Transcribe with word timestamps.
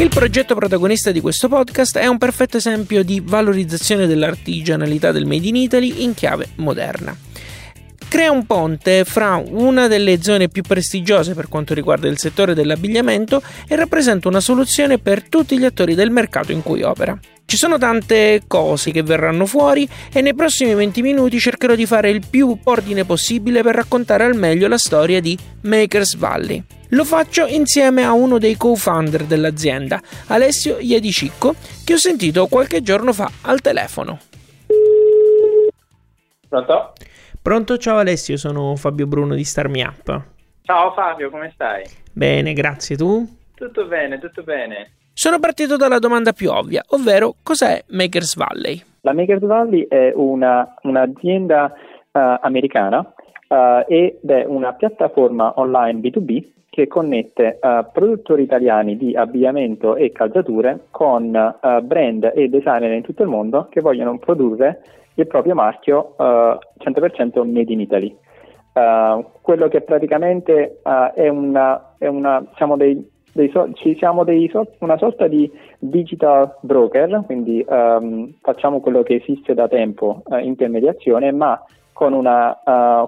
Il 0.00 0.08
progetto 0.08 0.54
protagonista 0.54 1.10
di 1.10 1.20
questo 1.20 1.46
podcast 1.46 1.98
è 1.98 2.06
un 2.06 2.16
perfetto 2.16 2.56
esempio 2.56 3.04
di 3.04 3.20
valorizzazione 3.22 4.06
dell'artigianalità 4.06 5.12
del 5.12 5.26
Made 5.26 5.46
in 5.46 5.56
Italy 5.56 6.02
in 6.02 6.14
chiave 6.14 6.48
moderna 6.54 7.14
crea 8.08 8.32
un 8.32 8.44
ponte 8.44 9.04
fra 9.04 9.36
una 9.36 9.86
delle 9.86 10.20
zone 10.20 10.48
più 10.48 10.62
prestigiose 10.62 11.34
per 11.34 11.46
quanto 11.46 11.74
riguarda 11.74 12.08
il 12.08 12.18
settore 12.18 12.54
dell'abbigliamento 12.54 13.40
e 13.68 13.76
rappresenta 13.76 14.26
una 14.26 14.40
soluzione 14.40 14.98
per 14.98 15.28
tutti 15.28 15.56
gli 15.56 15.64
attori 15.64 15.94
del 15.94 16.10
mercato 16.10 16.50
in 16.50 16.60
cui 16.60 16.82
opera. 16.82 17.16
Ci 17.50 17.56
sono 17.56 17.78
tante 17.78 18.42
cose 18.46 18.92
che 18.92 19.02
verranno 19.02 19.44
fuori 19.44 19.84
e 20.12 20.20
nei 20.20 20.34
prossimi 20.34 20.72
20 20.72 21.02
minuti 21.02 21.40
cercherò 21.40 21.74
di 21.74 21.84
fare 21.84 22.08
il 22.08 22.24
più 22.30 22.56
ordine 22.62 23.04
possibile 23.04 23.62
per 23.64 23.74
raccontare 23.74 24.22
al 24.22 24.36
meglio 24.36 24.68
la 24.68 24.78
storia 24.78 25.20
di 25.20 25.36
Makers 25.62 26.14
Valley. 26.14 26.62
Lo 26.90 27.04
faccio 27.04 27.46
insieme 27.46 28.04
a 28.04 28.12
uno 28.12 28.38
dei 28.38 28.54
co-founder 28.54 29.24
dell'azienda, 29.24 30.00
Alessio 30.28 30.78
Iedicicco, 30.78 31.56
che 31.84 31.94
ho 31.94 31.96
sentito 31.96 32.46
qualche 32.46 32.82
giorno 32.82 33.12
fa 33.12 33.28
al 33.40 33.60
telefono. 33.60 34.20
Pronto? 36.48 36.92
Pronto, 37.42 37.78
ciao 37.78 37.98
Alessio, 37.98 38.36
sono 38.36 38.76
Fabio 38.76 39.08
Bruno 39.08 39.34
di 39.34 39.42
Starmi 39.42 39.82
Up. 39.82 40.22
Ciao 40.62 40.92
Fabio, 40.92 41.30
come 41.30 41.50
stai? 41.52 41.82
Bene, 42.12 42.52
grazie, 42.52 42.94
tu? 42.94 43.26
Tutto 43.56 43.86
bene, 43.86 44.20
tutto 44.20 44.44
bene. 44.44 44.92
Sono 45.12 45.38
partito 45.38 45.76
dalla 45.76 45.98
domanda 45.98 46.32
più 46.32 46.50
ovvia, 46.50 46.82
ovvero 46.90 47.34
cos'è 47.42 47.82
Makers 47.88 48.36
Valley? 48.36 48.82
La 49.02 49.12
Makers 49.12 49.44
Valley 49.44 49.86
è 49.88 50.12
una, 50.14 50.74
un'azienda 50.82 51.72
uh, 52.12 52.18
americana 52.40 53.00
uh, 53.48 53.84
ed 53.86 54.18
è 54.26 54.44
una 54.46 54.72
piattaforma 54.74 55.54
online 55.56 56.00
B2B 56.00 56.44
che 56.70 56.86
connette 56.86 57.58
uh, 57.60 57.90
produttori 57.92 58.44
italiani 58.44 58.96
di 58.96 59.14
abbigliamento 59.14 59.96
e 59.96 60.12
calzature 60.12 60.86
con 60.90 61.30
brand 61.82 62.32
e 62.34 62.48
designer 62.48 62.92
in 62.92 63.02
tutto 63.02 63.22
il 63.22 63.28
mondo 63.28 63.66
che 63.68 63.80
vogliono 63.80 64.18
produrre 64.18 64.82
il 65.14 65.26
proprio 65.26 65.54
marchio 65.54 66.14
uh, 66.16 66.22
eh, 66.22 66.58
100% 66.90 67.44
made 67.44 67.72
in 67.72 67.80
Italy. 67.80 68.16
Quello 68.72 69.68
che 69.68 69.82
praticamente 69.82 70.80
è 71.14 71.28
una, 71.28 71.96
è 71.98 72.06
una 72.06 72.46
dei, 72.76 72.94
dei 72.94 73.09
so, 73.52 73.70
ci 73.74 73.96
siamo 73.96 74.24
so, 74.50 74.66
una 74.78 74.98
sorta 74.98 75.26
di 75.28 75.50
digital 75.78 76.56
broker, 76.60 77.22
quindi 77.26 77.64
um, 77.66 78.32
facciamo 78.40 78.80
quello 78.80 79.02
che 79.02 79.16
esiste 79.16 79.54
da 79.54 79.68
tempo, 79.68 80.22
uh, 80.24 80.36
intermediazione, 80.38 81.32
ma 81.32 81.62
con, 81.92 82.12
una, 82.14 82.58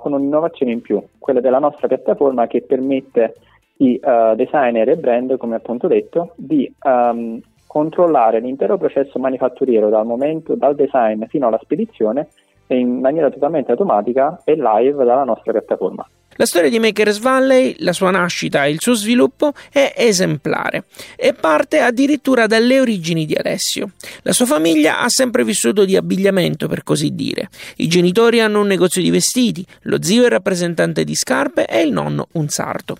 con, 0.03 0.13
un'innovazione 0.13 0.73
in 0.73 0.83
più, 0.83 1.03
quella 1.19 1.41
della 1.41 1.59
nostra 1.59 1.89
piattaforma 1.89 2.47
che 2.47 2.61
permette 2.61 3.37
i 3.79 3.99
designer 4.37 4.87
e 4.91 4.97
brand, 4.97 5.39
come 5.39 5.55
appunto 5.55 5.89
detto, 5.89 6.35
di 6.37 6.71
um, 6.83 7.41
controllare 7.67 8.39
l'intero 8.41 8.77
processo 8.77 9.19
manifatturiero 9.19 9.89
dal 9.89 10.05
momento, 10.05 10.55
dal 10.57 10.75
design 10.75 11.25
fino 11.25 11.47
alla 11.47 11.59
spedizione 11.63 12.29
in 12.67 13.01
maniera 13.01 13.31
totalmente 13.31 13.71
automatica 13.71 14.43
e 14.45 14.57
live 14.57 15.05
dalla 15.05 15.25
nostra 15.25 15.53
piattaforma. 15.53 16.07
La 16.37 16.47
storia 16.47 16.71
di 16.71 16.79
Makers 16.79 17.21
Valley, 17.21 17.77
la 17.79 17.93
sua 17.93 18.11
nascita 18.11 18.65
e 18.65 18.71
il 18.71 18.81
suo 18.81 18.95
sviluppo 18.95 19.53
è 19.71 19.93
esemplare 19.97 20.85
e 21.17 21.35
parte 21.35 21.81
addirittura 21.81 22.47
dalle 22.47 22.81
origini 22.81 23.27
di 23.27 23.35
Alessio. 23.35 23.91
La 24.23 24.33
sua 24.33 24.47
famiglia 24.47 25.01
ha 25.01 25.09
sempre 25.09 25.45
vissuto 25.45 25.85
di 25.85 25.97
abbigliamento, 25.97 26.69
per 26.69 26.83
così 26.83 27.15
dire. 27.15 27.49
I 27.77 27.89
genitori 27.89 28.41
hanno 28.41 28.61
un 28.61 28.67
negozio 28.67 29.03
di 29.03 29.11
vestiti, 29.11 29.65
lo 29.83 30.03
zio 30.03 30.25
è 30.25 30.29
rappresentante 30.29 31.05
di 31.05 31.15
scarpe 31.15 31.67
e 31.67 31.83
il 31.83 31.93
nonno 31.93 32.29
un 32.33 32.49
sarto. 32.49 32.97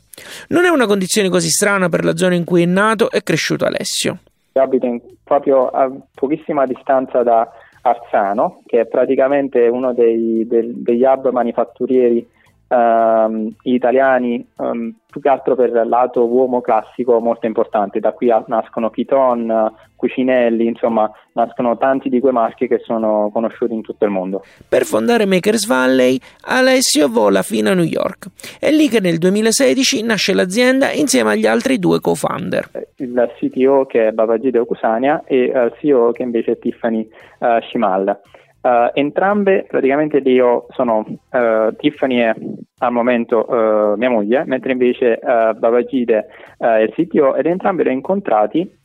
Non 0.49 0.65
è 0.65 0.69
una 0.69 0.87
condizione 0.87 1.29
così 1.29 1.49
strana 1.49 1.89
per 1.89 2.05
la 2.05 2.17
zona 2.17 2.35
in 2.35 2.45
cui 2.45 2.63
è 2.63 2.67
nato 2.67 3.11
e 3.11 3.23
cresciuto 3.23 3.65
Alessio 3.65 4.19
abito 4.61 4.87
in, 4.87 5.01
proprio 5.25 5.69
a 5.69 5.91
pochissima 6.15 6.67
distanza 6.67 7.23
da 7.23 7.49
Arzano, 7.83 8.63
che 8.67 8.81
è 8.81 8.87
praticamente 8.87 9.67
uno 9.69 9.93
dei, 9.93 10.47
del, 10.47 10.75
degli 10.75 11.05
hub 11.05 11.31
manifatturieri 11.31 12.27
um, 12.73 13.53
italiani, 13.63 14.45
um, 14.57 14.95
più 15.11 15.21
che 15.21 15.29
altro 15.29 15.55
per 15.55 15.69
il 15.69 15.89
lato 15.89 16.27
uomo 16.27 16.61
classico 16.63 17.21
molto 17.21 17.47
importante. 17.47 18.01
Da 18.01 18.13
qui 18.13 18.33
nascono 18.47 18.89
Piton, 18.89 19.71
Cucinelli, 19.95 20.67
insomma, 20.67 21.11
nascono 21.33 21.77
tanti 21.77 22.09
di 22.09 22.19
quei 22.19 22.33
marchi 22.33 22.67
che 22.67 22.81
sono 22.83 23.31
conosciuti 23.33 23.75
in 23.75 23.83
tutto 23.83 24.05
il 24.07 24.11
mondo. 24.11 24.43
Per 24.67 24.85
fondare 24.85 25.27
Makers 25.27 25.67
Valley, 25.67 26.19
Alessio 26.47 27.09
vola 27.09 27.43
fino 27.43 27.71
a 27.71 27.75
New 27.75 27.85
York. 27.85 28.29
È 28.59 28.71
lì 28.71 28.89
che 28.89 29.01
nel 29.01 29.19
2016 29.19 30.03
nasce 30.03 30.33
l'azienda 30.33 30.91
insieme 30.93 31.33
agli 31.33 31.47
altri 31.47 31.79
due 31.79 32.01
co-founder. 32.01 32.71
Il 32.97 33.31
CTO 33.39 33.85
che 33.85 34.09
è 34.09 34.13
Babajide 34.13 34.59
Okusania 34.59 35.23
e 35.27 35.45
il 35.45 35.73
CEO 35.79 36.13
che 36.13 36.23
invece 36.23 36.53
è 36.53 36.59
Tiffany 36.59 37.07
uh, 37.39 37.61
Shimal. 37.69 38.19
Uh, 38.63 38.91
entrambe 38.93 39.67
praticamente 39.69 40.19
io 40.19 40.67
sono 40.71 41.05
uh, 41.05 41.75
Tiffany 41.77 42.19
è 42.19 42.33
al 42.79 42.93
momento 42.93 43.45
uh, 43.45 43.97
mia 43.97 44.09
moglie, 44.09 44.45
mentre 44.45 44.71
invece 44.71 45.19
Babagide 45.21 46.27
è 46.59 46.79
il 46.79 46.93
CTO 46.93 47.35
ed 47.35 47.47
entrambi 47.47 47.83
li 47.83 47.89
ho 47.89 47.93
incontrati 47.93 48.81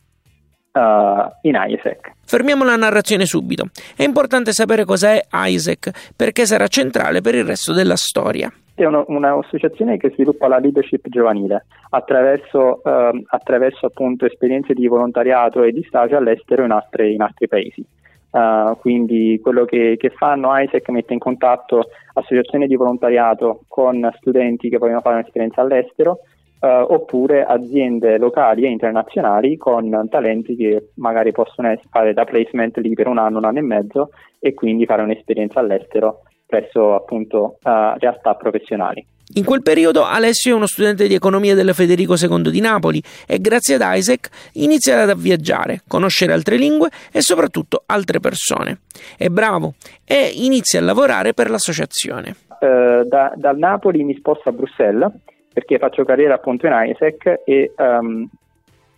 in 0.78 1.60
ISEC. 1.66 2.12
Fermiamo 2.24 2.62
la 2.62 2.76
narrazione 2.76 3.24
subito. 3.24 3.66
È 3.96 4.04
importante 4.04 4.52
sapere 4.52 4.84
cos'è 4.84 5.20
ISEC 5.28 6.12
perché 6.14 6.46
sarà 6.46 6.68
centrale 6.68 7.20
per 7.20 7.34
il 7.34 7.44
resto 7.44 7.72
della 7.72 7.96
storia. 7.96 8.48
È 8.74 8.84
uno, 8.84 9.04
un'associazione 9.08 9.96
che 9.96 10.10
sviluppa 10.10 10.46
la 10.46 10.58
leadership 10.58 11.08
giovanile 11.08 11.66
attraverso, 11.90 12.80
attraverso 13.26 13.86
appunto 13.86 14.24
esperienze 14.24 14.72
di 14.72 14.86
volontariato 14.86 15.64
e 15.64 15.72
di 15.72 15.82
stage 15.82 16.14
all'estero 16.14 16.64
in 16.64 16.70
altri, 16.70 17.14
in 17.14 17.22
altri 17.22 17.48
paesi. 17.48 17.84
Uh, 18.30 18.76
quindi 18.78 19.40
quello 19.42 19.64
che, 19.64 19.96
che, 19.98 20.10
fanno 20.10 20.54
ISEC 20.54 20.90
mette 20.90 21.14
in 21.14 21.18
contatto 21.18 21.88
associazioni 22.12 22.66
di 22.66 22.76
volontariato 22.76 23.62
con 23.68 24.06
studenti 24.18 24.68
che 24.68 24.76
vogliono 24.76 25.00
fare 25.00 25.16
un'esperienza 25.16 25.62
all'estero 25.62 26.18
uh, 26.60 26.66
oppure 26.66 27.44
aziende 27.44 28.18
locali 28.18 28.64
e 28.64 28.68
internazionali 28.68 29.56
con 29.56 30.06
talenti 30.10 30.56
che 30.56 30.90
magari 30.96 31.32
possono 31.32 31.74
fare 31.88 32.12
da 32.12 32.24
placement 32.24 32.76
lì 32.78 32.92
per 32.92 33.06
un 33.06 33.16
anno, 33.16 33.38
un 33.38 33.44
anno 33.46 33.58
e 33.58 33.62
mezzo 33.62 34.10
e 34.38 34.52
quindi 34.52 34.84
fare 34.84 35.02
un'esperienza 35.02 35.60
all'estero 35.60 36.20
presso 36.46 36.94
appunto 36.94 37.56
uh, 37.62 37.96
realtà 37.98 38.34
professionali. 38.34 39.06
In 39.34 39.44
quel 39.44 39.60
periodo 39.62 40.04
Alessio 40.04 40.52
è 40.52 40.54
uno 40.54 40.66
studente 40.66 41.06
di 41.06 41.12
economia 41.12 41.54
della 41.54 41.74
Federico 41.74 42.14
II 42.14 42.50
di 42.50 42.60
Napoli 42.60 43.02
e 43.26 43.38
grazie 43.40 43.74
ad 43.74 43.82
Isaac 43.84 44.30
inizia 44.54 45.02
a 45.02 45.14
viaggiare, 45.14 45.82
conoscere 45.86 46.32
altre 46.32 46.56
lingue 46.56 46.88
e 47.12 47.20
soprattutto 47.20 47.82
altre 47.84 48.20
persone. 48.20 48.80
È 49.18 49.28
bravo 49.28 49.74
e 50.06 50.30
inizia 50.34 50.80
a 50.80 50.82
lavorare 50.82 51.34
per 51.34 51.50
l'associazione. 51.50 52.36
Uh, 52.58 53.06
da, 53.06 53.32
dal 53.36 53.58
Napoli 53.58 54.02
mi 54.02 54.16
sposto 54.16 54.48
a 54.48 54.52
Bruxelles 54.52 55.12
perché 55.52 55.78
faccio 55.78 56.04
carriera 56.04 56.34
appunto 56.34 56.66
in 56.66 56.72
Isaac 56.86 57.42
e, 57.44 57.72
um, 57.76 58.26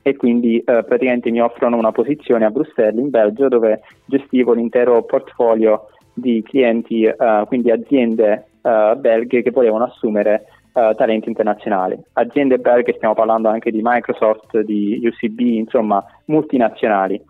e 0.00 0.16
quindi 0.16 0.58
uh, 0.58 0.84
praticamente 0.84 1.31
mi 1.31 1.40
offrono 1.40 1.76
una 1.76 1.90
posizione 1.90 2.44
a 2.44 2.50
Bruxelles 2.50 3.02
in 3.02 3.10
Belgio 3.10 3.49
dove 3.49 3.81
gestivo 4.05 4.52
l'intero 4.52 5.02
portfolio 5.02 5.88
di 6.12 6.40
clienti, 6.46 7.05
uh, 7.05 7.46
quindi 7.46 7.72
aziende 7.72 8.44
uh, 8.62 8.96
belghe 8.96 9.42
che 9.42 9.50
volevano 9.50 9.84
assumere 9.84 10.44
uh, 10.72 10.94
talenti 10.94 11.28
internazionali. 11.28 11.98
Aziende 12.14 12.58
belghe, 12.58 12.94
stiamo 12.94 13.14
parlando 13.14 13.48
anche 13.48 13.70
di 13.70 13.80
Microsoft, 13.82 14.58
di 14.60 15.00
UCB, 15.02 15.40
insomma, 15.40 16.04
multinazionali. 16.26 17.20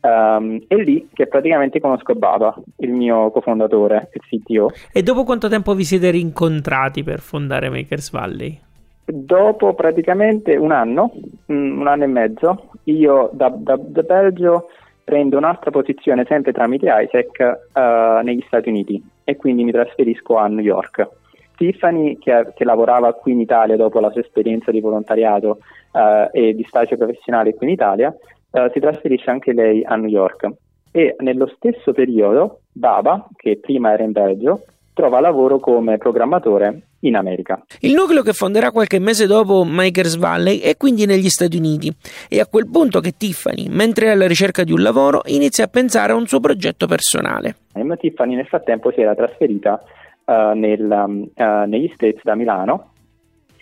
Um, 0.00 0.60
è 0.66 0.74
lì 0.74 1.08
che 1.12 1.28
praticamente 1.28 1.80
conosco 1.80 2.14
Baba, 2.14 2.54
il 2.78 2.92
mio 2.92 3.30
cofondatore, 3.30 4.10
il 4.12 4.40
CTO. 4.40 4.70
E 4.92 5.02
dopo 5.02 5.22
quanto 5.22 5.48
tempo 5.48 5.74
vi 5.74 5.84
siete 5.84 6.10
rincontrati 6.10 7.04
per 7.04 7.20
fondare 7.20 7.68
Makers 7.70 8.10
Valley? 8.10 8.60
Dopo 9.04 9.74
praticamente 9.74 10.56
un 10.56 10.72
anno, 10.72 11.12
mm, 11.52 11.80
un 11.80 11.86
anno 11.86 12.04
e 12.04 12.08
mezzo, 12.08 12.70
io 12.84 13.30
da, 13.32 13.52
da, 13.54 13.78
da 13.80 14.02
Belgio 14.02 14.68
prendo 15.04 15.36
un'altra 15.36 15.70
posizione 15.70 16.24
sempre 16.26 16.52
tramite 16.52 16.88
ISEC 16.88 17.60
uh, 17.72 18.24
negli 18.24 18.42
Stati 18.46 18.68
Uniti 18.68 19.02
e 19.24 19.36
quindi 19.36 19.64
mi 19.64 19.72
trasferisco 19.72 20.36
a 20.36 20.46
New 20.46 20.64
York. 20.64 21.08
Tiffany, 21.56 22.18
che, 22.18 22.52
che, 22.54 22.64
lavorava 22.64 23.12
qui 23.12 23.32
in 23.32 23.40
Italia 23.40 23.76
dopo 23.76 24.00
la 24.00 24.10
sua 24.10 24.20
esperienza 24.20 24.70
di 24.70 24.80
volontariato 24.80 25.58
uh, 25.92 26.28
e 26.32 26.54
di 26.54 26.64
stage 26.66 26.96
professionale 26.96 27.54
qui 27.54 27.66
in 27.66 27.72
Italia, 27.72 28.08
uh, 28.50 28.70
si 28.72 28.80
trasferisce 28.80 29.30
anche 29.30 29.52
lei 29.52 29.84
a 29.84 29.96
New 29.96 30.08
York. 30.08 30.48
E 30.90 31.14
nello 31.18 31.46
stesso 31.46 31.92
periodo, 31.92 32.60
Baba, 32.72 33.26
che 33.36 33.58
prima 33.60 33.92
era 33.92 34.02
in 34.02 34.12
Belgio, 34.12 34.64
trova 34.94 35.20
lavoro 35.20 35.58
come 35.58 35.96
programmatore 35.98 36.82
in 37.00 37.16
America. 37.16 37.62
Il 37.80 37.94
nucleo 37.94 38.22
che 38.22 38.32
fonderà 38.32 38.70
qualche 38.70 38.98
mese 38.98 39.26
dopo 39.26 39.64
Makers 39.64 40.16
Valley 40.16 40.58
è 40.58 40.76
quindi 40.76 41.06
negli 41.06 41.28
Stati 41.28 41.56
Uniti 41.56 41.92
e 42.28 42.40
a 42.40 42.46
quel 42.46 42.68
punto 42.70 43.00
che 43.00 43.12
Tiffany, 43.16 43.68
mentre 43.68 44.06
è 44.06 44.10
alla 44.10 44.26
ricerca 44.26 44.64
di 44.64 44.72
un 44.72 44.82
lavoro, 44.82 45.22
inizia 45.26 45.64
a 45.64 45.68
pensare 45.68 46.12
a 46.12 46.16
un 46.16 46.26
suo 46.26 46.40
progetto 46.40 46.86
personale. 46.86 47.56
E 47.74 47.96
Tiffany 47.96 48.34
nel 48.34 48.46
frattempo 48.46 48.92
si 48.92 49.00
era 49.00 49.14
trasferita 49.14 49.82
uh, 50.24 50.56
nel, 50.56 51.30
uh, 51.34 51.68
negli 51.68 51.90
States 51.94 52.22
da 52.22 52.34
Milano 52.34 52.90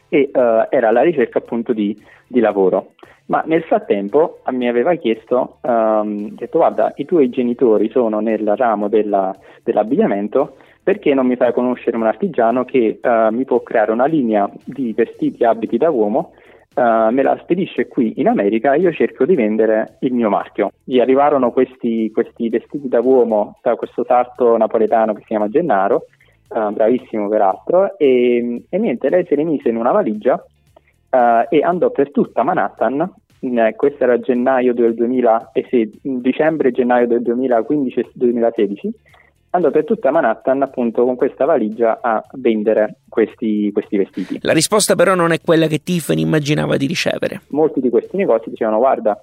e 0.08 0.30
uh, 0.32 0.66
era 0.68 0.88
alla 0.88 1.02
ricerca 1.02 1.38
appunto 1.38 1.72
di, 1.72 1.96
di, 2.26 2.40
lavoro. 2.40 2.94
Ma 3.26 3.42
nel 3.46 3.62
frattempo 3.62 4.40
mi 4.50 4.68
aveva 4.68 4.96
chiesto, 4.96 5.58
um, 5.60 6.30
detto 6.30 6.58
guarda, 6.58 6.92
i 6.96 7.04
tuoi 7.04 7.30
genitori 7.30 7.88
sono 7.90 8.18
nel 8.18 8.56
ramo 8.56 8.88
della, 8.88 9.32
dell'abbigliamento, 9.62 10.56
perché 10.82 11.14
non 11.14 11.26
mi 11.26 11.36
fai 11.36 11.52
conoscere 11.52 11.96
un 11.96 12.06
artigiano 12.06 12.64
che 12.64 13.00
uh, 13.02 13.32
mi 13.32 13.44
può 13.44 13.62
creare 13.62 13.92
una 13.92 14.06
linea 14.06 14.50
di 14.64 14.92
vestiti 14.92 15.42
e 15.42 15.46
abiti 15.46 15.76
da 15.76 15.90
uomo, 15.90 16.32
uh, 16.74 17.12
me 17.12 17.22
la 17.22 17.38
spedisce 17.42 17.86
qui 17.86 18.14
in 18.16 18.28
America 18.28 18.72
e 18.72 18.80
io 18.80 18.92
cerco 18.92 19.24
di 19.26 19.34
vendere 19.34 19.96
il 20.00 20.12
mio 20.12 20.30
marchio. 20.30 20.72
Gli 20.82 20.98
arrivarono 20.98 21.52
questi, 21.52 22.10
questi 22.12 22.48
vestiti 22.48 22.88
da 22.88 23.00
uomo 23.00 23.58
da 23.62 23.76
questo 23.76 24.04
sarto 24.04 24.56
napoletano 24.56 25.12
che 25.12 25.20
si 25.20 25.26
chiama 25.26 25.48
Gennaro, 25.48 26.06
uh, 26.48 26.70
bravissimo 26.70 27.28
peraltro, 27.28 27.98
e, 27.98 28.64
e, 28.68 28.78
niente, 28.78 29.10
lei 29.10 29.26
si 29.26 29.34
rimise 29.34 29.68
in 29.68 29.76
una 29.76 29.92
valigia 29.92 30.42
e 31.48 31.60
andò 31.60 31.90
per 31.90 32.12
tutta 32.12 32.44
Manhattan 32.44 33.12
questo 33.74 34.04
era 34.04 34.20
gennaio 34.20 34.72
del 34.74 34.94
2016, 34.94 36.00
dicembre-gennaio 36.02 37.08
del 37.08 37.22
2015-2016 37.22 38.90
andò 39.50 39.70
per 39.70 39.84
tutta 39.84 40.10
Manhattan 40.10 40.62
appunto 40.62 41.04
con 41.04 41.16
questa 41.16 41.44
valigia 41.44 41.98
a 42.00 42.22
vendere 42.32 43.00
questi, 43.08 43.70
questi, 43.72 43.96
vestiti. 43.96 44.38
La 44.42 44.52
risposta 44.52 44.94
però 44.94 45.14
non 45.14 45.32
è 45.32 45.40
quella 45.40 45.66
che 45.66 45.82
Tiffany 45.82 46.22
immaginava 46.22 46.76
di 46.76 46.86
ricevere. 46.86 47.42
Molti 47.48 47.80
di 47.80 47.90
questi 47.90 48.16
negozi 48.16 48.50
dicevano 48.50 48.78
guarda, 48.78 49.20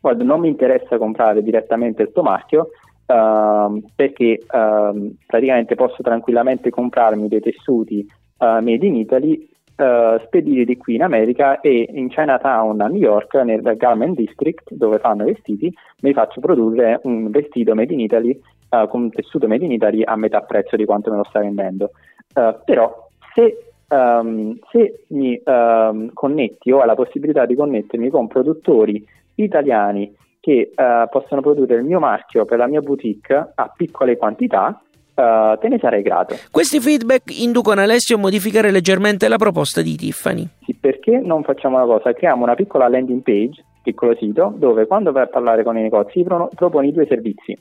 guarda 0.00 0.24
non 0.24 0.40
mi 0.40 0.48
interessa 0.48 0.98
comprare 0.98 1.42
direttamente 1.42 2.02
il 2.02 2.12
tuo 2.12 2.22
marchio 2.22 2.68
uh, 3.06 3.82
perché 3.94 4.40
uh, 4.46 5.14
praticamente 5.26 5.74
posso 5.74 6.02
tranquillamente 6.02 6.70
comprarmi 6.70 7.28
dei 7.28 7.40
tessuti 7.40 8.06
uh, 8.38 8.44
made 8.62 8.86
in 8.86 8.96
Italy 8.96 9.54
Uh, 9.76 10.18
spedire 10.24 10.64
di 10.64 10.78
qui 10.78 10.94
in 10.94 11.02
America 11.02 11.60
e 11.60 11.86
in 11.92 12.08
Chinatown 12.08 12.80
a 12.80 12.86
New 12.86 12.98
York, 12.98 13.34
nel 13.34 13.60
Garment 13.76 14.16
District 14.16 14.72
dove 14.72 14.98
fanno 14.98 15.24
i 15.24 15.34
vestiti, 15.34 15.70
mi 16.00 16.14
faccio 16.14 16.40
produrre 16.40 16.98
un 17.02 17.28
vestito 17.28 17.74
made 17.74 17.92
in 17.92 18.00
Italy 18.00 18.40
uh, 18.70 18.88
con 18.88 19.02
un 19.02 19.10
tessuto 19.10 19.46
made 19.46 19.64
in 19.64 19.72
Italy 19.72 20.02
a 20.04 20.16
metà 20.16 20.40
prezzo 20.40 20.76
di 20.76 20.84
quanto 20.84 21.10
me 21.10 21.16
lo 21.18 21.24
sta 21.24 21.40
vendendo. 21.40 21.90
Uh, 22.34 22.54
però 22.64 23.08
se, 23.34 23.72
um, 23.88 24.58
se 24.70 25.04
mi 25.08 25.40
um, 25.44 26.10
connetti 26.12 26.70
o 26.70 26.80
hai 26.80 26.86
la 26.86 26.94
possibilità 26.94 27.46
di 27.46 27.54
connettermi 27.54 28.08
con 28.08 28.26
produttori 28.26 29.04
italiani 29.36 30.14
che 30.40 30.72
uh, 30.74 31.08
possono 31.10 31.40
produrre 31.40 31.76
il 31.76 31.84
mio 31.84 31.98
marchio 31.98 32.44
per 32.44 32.58
la 32.58 32.66
mia 32.66 32.80
boutique 32.80 33.52
a 33.54 33.72
piccole 33.74 34.16
quantità, 34.16 34.80
Uh, 35.16 35.58
te 35.58 35.68
ne 35.68 35.78
sarei 35.78 36.02
grato. 36.02 36.36
Questi 36.50 36.78
feedback 36.78 37.40
inducono 37.40 37.80
Alessio 37.80 38.16
a 38.16 38.18
modificare 38.18 38.70
leggermente 38.70 39.28
la 39.28 39.38
proposta 39.38 39.80
di 39.80 39.96
Tiffany. 39.96 40.46
Sì, 40.62 40.74
perché 40.74 41.18
non 41.18 41.42
facciamo 41.42 41.76
una 41.76 41.86
cosa? 41.86 42.12
Creiamo 42.12 42.42
una 42.42 42.54
piccola 42.54 42.86
landing 42.86 43.22
page, 43.22 43.64
piccolo 43.82 44.14
sito, 44.16 44.52
dove 44.54 44.86
quando 44.86 45.12
vai 45.12 45.22
a 45.22 45.28
parlare 45.28 45.62
con 45.62 45.78
i 45.78 45.80
negozi 45.80 46.22
proponi 46.22 46.92
due 46.92 47.06
servizi 47.06 47.56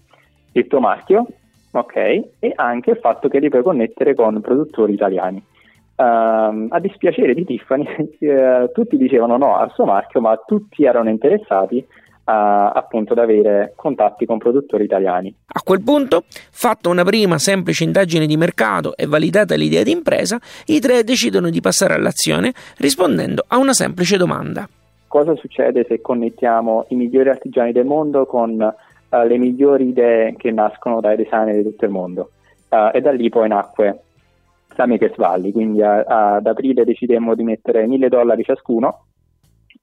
il 0.55 0.67
tuo 0.67 0.79
marchio, 0.79 1.25
ok? 1.71 1.95
E 2.39 2.53
anche 2.55 2.91
il 2.91 2.97
fatto 2.97 3.27
che 3.27 3.39
li 3.39 3.49
puoi 3.49 3.63
connettere 3.63 4.15
con 4.15 4.39
produttori 4.41 4.93
italiani. 4.93 5.43
Uh, 5.95 6.67
a 6.69 6.79
dispiacere 6.81 7.33
di 7.33 7.45
Tiffany, 7.45 7.85
eh, 8.19 8.69
tutti 8.73 8.97
dicevano 8.97 9.37
no 9.37 9.57
al 9.57 9.71
suo 9.71 9.85
marchio, 9.85 10.19
ma 10.19 10.37
tutti 10.45 10.83
erano 10.83 11.09
interessati 11.09 11.85
a, 12.25 12.71
appunto 12.71 13.13
ad 13.13 13.19
avere 13.19 13.73
contatti 13.75 14.25
con 14.25 14.37
produttori 14.37 14.83
italiani. 14.83 15.33
A 15.47 15.61
quel 15.63 15.81
punto, 15.81 16.23
fatta 16.27 16.89
una 16.89 17.03
prima 17.03 17.37
semplice 17.37 17.83
indagine 17.83 18.25
di 18.25 18.37
mercato 18.37 18.95
e 18.95 19.05
validata 19.05 19.55
l'idea 19.55 19.83
di 19.83 19.91
impresa, 19.91 20.39
i 20.65 20.79
tre 20.79 21.03
decidono 21.03 21.49
di 21.49 21.61
passare 21.61 21.93
all'azione 21.93 22.53
rispondendo 22.77 23.43
a 23.47 23.57
una 23.57 23.73
semplice 23.73 24.17
domanda. 24.17 24.67
Cosa 25.07 25.35
succede 25.35 25.85
se 25.87 26.01
connettiamo 26.01 26.87
i 26.89 26.95
migliori 26.95 27.29
artigiani 27.29 27.71
del 27.71 27.85
mondo 27.85 28.25
con 28.25 28.73
uh, 29.23 29.27
le 29.27 29.37
migliori 29.37 29.89
idee 29.89 30.35
che 30.35 30.51
nascono 30.51 30.99
dai 30.99 31.15
designer 31.15 31.55
di 31.55 31.63
tutto 31.63 31.85
il 31.85 31.91
mondo. 31.91 32.31
Uh, 32.69 32.89
e 32.93 33.01
da 33.01 33.11
lì 33.11 33.29
poi 33.29 33.47
nacque 33.47 33.99
la 34.75 34.85
Makers 34.87 35.15
Valley, 35.15 35.51
quindi 35.51 35.81
ad 35.81 36.45
aprile 36.45 36.83
decidemmo 36.83 37.33
di 37.33 37.43
mettere 37.43 37.87
1000 37.87 38.09
dollari 38.09 38.43
ciascuno, 38.43 39.05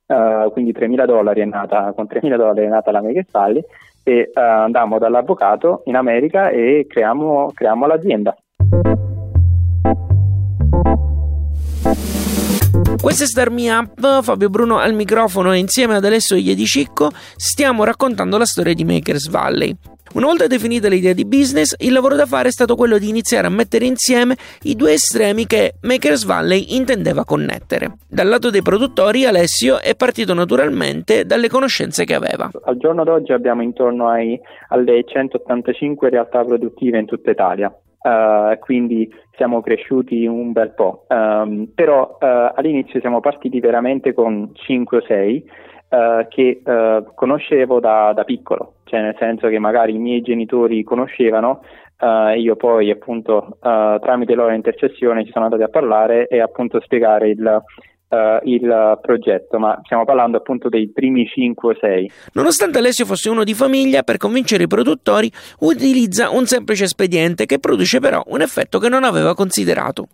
uh, 0.06 0.50
quindi 0.52 0.73
3000 0.73 1.06
dollari 1.06 1.40
è 1.40 1.46
nata, 1.46 1.93
con 1.93 2.06
3000 2.06 2.37
dollari 2.37 2.67
è 2.67 2.69
nata 2.69 2.90
la 2.90 3.00
Makers 3.00 3.31
Valley 3.31 3.64
e 4.05 4.31
andammo 4.34 4.99
dall'avvocato 4.99 5.82
in 5.87 5.96
America 5.96 6.50
e 6.50 6.87
creiamo, 6.88 7.52
creiamo 7.55 7.87
l'azienda. 7.87 8.37
Questa 13.03 13.25
è 13.25 13.27
Star 13.27 13.51
Me 13.51 13.69
Up, 13.69 14.23
Fabio 14.23 14.49
Bruno 14.49 14.79
al 14.79 14.95
microfono 14.95 15.53
e 15.53 15.59
insieme 15.59 15.97
ad 15.97 16.05
Alessio 16.05 16.37
Iedicicco 16.37 17.11
stiamo 17.13 17.83
raccontando 17.83 18.39
la 18.39 18.45
storia 18.45 18.75
di 18.75 18.85
Makers 18.85 19.29
Valley. 19.29 19.75
Una 20.15 20.27
volta 20.27 20.47
definita 20.47 20.87
l'idea 20.87 21.13
di 21.13 21.25
business, 21.25 21.75
il 21.81 21.93
lavoro 21.93 22.15
da 22.15 22.27
fare 22.27 22.47
è 22.47 22.53
stato 22.53 22.77
quello 22.77 22.99
di 22.99 23.09
iniziare 23.09 23.49
a 23.49 23.51
mettere 23.51 23.87
insieme 23.87 24.37
i 24.63 24.77
due 24.77 24.93
estremi 24.93 25.47
che 25.47 25.75
Makers 25.81 26.25
Valley 26.25 26.77
intendeva 26.77 27.25
connettere. 27.25 27.97
Dal 28.09 28.29
lato 28.29 28.51
dei 28.51 28.63
produttori, 28.63 29.27
Alessio 29.27 29.81
è 29.81 29.97
partito 29.97 30.33
naturalmente 30.33 31.25
dalle 31.25 31.49
conoscenze 31.49 32.05
che 32.05 32.15
aveva. 32.15 32.51
Al 32.63 32.77
giorno 32.77 33.03
d'oggi 33.03 33.33
abbiamo 33.33 33.63
intorno 33.63 34.11
ai, 34.11 34.41
alle 34.69 35.03
185 35.05 36.09
realtà 36.09 36.45
produttive 36.45 37.01
in 37.01 37.07
tutta 37.07 37.33
Italia. 37.33 37.77
Uh, 38.03 38.59
quindi 38.59 39.09
siamo 39.37 39.61
cresciuti 39.61 40.27
un 40.27 40.51
bel 40.51 40.73
po', 40.73 41.07
um, 41.09 41.69
però 41.73 42.19
uh, 42.21 42.53
all'inizio 42.55 42.99
siamo 42.99 43.21
partiti 43.21 43.61
veramente 43.61 44.13
con 44.13 44.51
5 44.53 44.97
o 44.97 45.03
6 45.03 45.51
uh, 45.89 46.27
che 46.29 46.63
conoscevo 47.15 47.79
da, 47.79 48.13
da, 48.13 48.25
piccolo, 48.25 48.75
cioè 48.85 49.03
nel 49.03 49.15
senso 49.21 49.47
che 49.47 49.61
magari 49.61 49.94
i 49.94 49.99
miei 49.99 50.21
genitori 50.21 50.82
conoscevano, 50.82 51.63
io 52.37 52.56
poi 52.56 52.91
appunto 52.91 53.59
tramite 53.61 54.35
loro 54.35 54.53
intercessione 54.53 55.25
ci 55.25 55.31
sono 55.31 55.44
andati 55.44 55.63
a 55.63 55.69
parlare 55.69 56.27
e 56.27 56.41
appunto 56.41 56.81
spiegare 56.81 57.29
il, 57.29 57.63
uh, 58.13 58.47
il 58.49 58.99
progetto, 59.01 59.59
ma 59.59 59.81
stiamo 59.85 60.05
parlando 60.05 60.37
appunto 60.37 60.69
dei 60.69 60.91
primi 60.91 61.27
5 61.27 61.73
o 61.73 61.77
6. 61.79 62.11
Nonostante 62.35 62.79
Alessio 62.79 63.07
fosse 63.07 63.31
uno 63.31 63.45
di 63.45 63.55
famiglia, 63.55 64.03
per 64.03 64.19
convincere 64.19 64.65
i 64.65 64.67
produttori 64.67 65.31
utilizza 65.61 66.31
un 66.31 66.45
semplice 66.47 66.85
espediente 66.85 67.47
che 67.47 67.59
produce 67.59 67.99
però 67.99 68.23
un 68.27 68.43
effetto 68.43 68.79
che 68.79 68.89
non 68.89 69.05
aveva 69.05 69.35
considerato. 69.35 70.07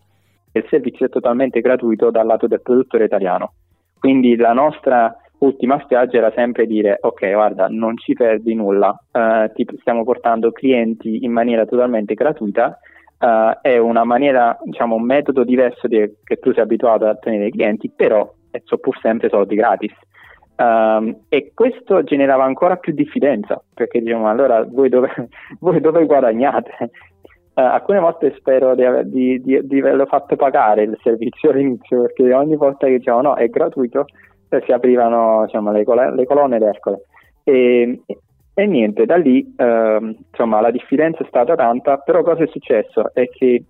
Il 0.52 0.64
servizio 0.70 1.06
è 1.06 1.08
totalmente 1.10 1.60
gratuito 1.60 2.10
dal 2.10 2.26
lato 2.26 2.46
del 2.46 2.62
produttore 2.62 3.04
italiano, 3.04 3.52
quindi 3.98 4.36
la 4.36 4.52
nostra 4.52 5.14
ultima 5.38 5.80
spiaggia 5.84 6.16
era 6.16 6.32
sempre 6.34 6.66
dire 6.66 6.98
ok 7.00 7.32
guarda 7.32 7.68
non 7.68 7.96
ci 7.96 8.12
perdi 8.14 8.54
nulla, 8.54 8.88
uh, 8.88 9.52
ti 9.54 9.64
stiamo 9.80 10.02
portando 10.04 10.50
clienti 10.50 11.24
in 11.24 11.30
maniera 11.30 11.64
totalmente 11.64 12.14
gratuita 12.14 12.78
uh, 13.18 13.58
è 13.60 13.76
una 13.78 14.04
maniera, 14.04 14.56
diciamo, 14.62 14.94
un 14.94 15.04
metodo 15.04 15.44
diverso 15.44 15.86
di, 15.86 16.16
che 16.24 16.36
tu 16.36 16.52
sei 16.52 16.62
abituato 16.62 17.06
a 17.06 17.10
ottenere 17.10 17.46
i 17.46 17.52
clienti, 17.52 17.90
però 17.94 18.32
sono 18.64 18.80
pur 18.80 18.98
sempre 19.00 19.28
soldi 19.28 19.54
gratis. 19.54 19.92
Um, 20.56 21.20
e 21.28 21.52
questo 21.54 22.02
generava 22.02 22.42
ancora 22.42 22.78
più 22.78 22.92
diffidenza 22.92 23.62
perché 23.72 24.00
diciamo 24.00 24.28
allora 24.28 24.64
voi 24.64 24.88
dove, 24.88 25.08
voi 25.60 25.80
dove 25.80 26.04
guadagnate? 26.04 26.90
Uh, 27.54 27.60
alcune 27.60 28.00
volte 28.00 28.34
spero 28.36 28.74
di, 28.74 28.84
di, 29.04 29.40
di, 29.40 29.60
di, 29.62 29.78
averlo 29.78 30.06
fatto 30.06 30.34
pagare 30.34 30.82
il 30.82 30.98
servizio 31.00 31.50
all'inizio 31.54 32.02
perché 32.02 32.34
ogni 32.34 32.56
volta 32.56 32.86
che 32.86 32.98
dicevano 32.98 33.28
no 33.28 33.34
è 33.36 33.48
gratuito 33.48 34.06
eh, 34.48 34.62
si 34.64 34.72
aprivano 34.72 35.44
diciamo, 35.44 35.70
le, 35.70 35.84
col- 35.84 36.14
le 36.14 36.24
colonne 36.24 36.58
d'Ercole 36.58 37.02
e, 37.44 38.00
e 38.58 38.66
niente, 38.66 39.06
da 39.06 39.14
lì 39.14 39.54
eh, 39.56 40.16
insomma 40.30 40.60
la 40.60 40.72
diffidenza 40.72 41.22
è 41.22 41.28
stata 41.28 41.54
tanta, 41.54 41.98
però 41.98 42.24
cosa 42.24 42.42
è 42.42 42.48
successo? 42.48 43.14
È 43.14 43.28
che 43.28 43.62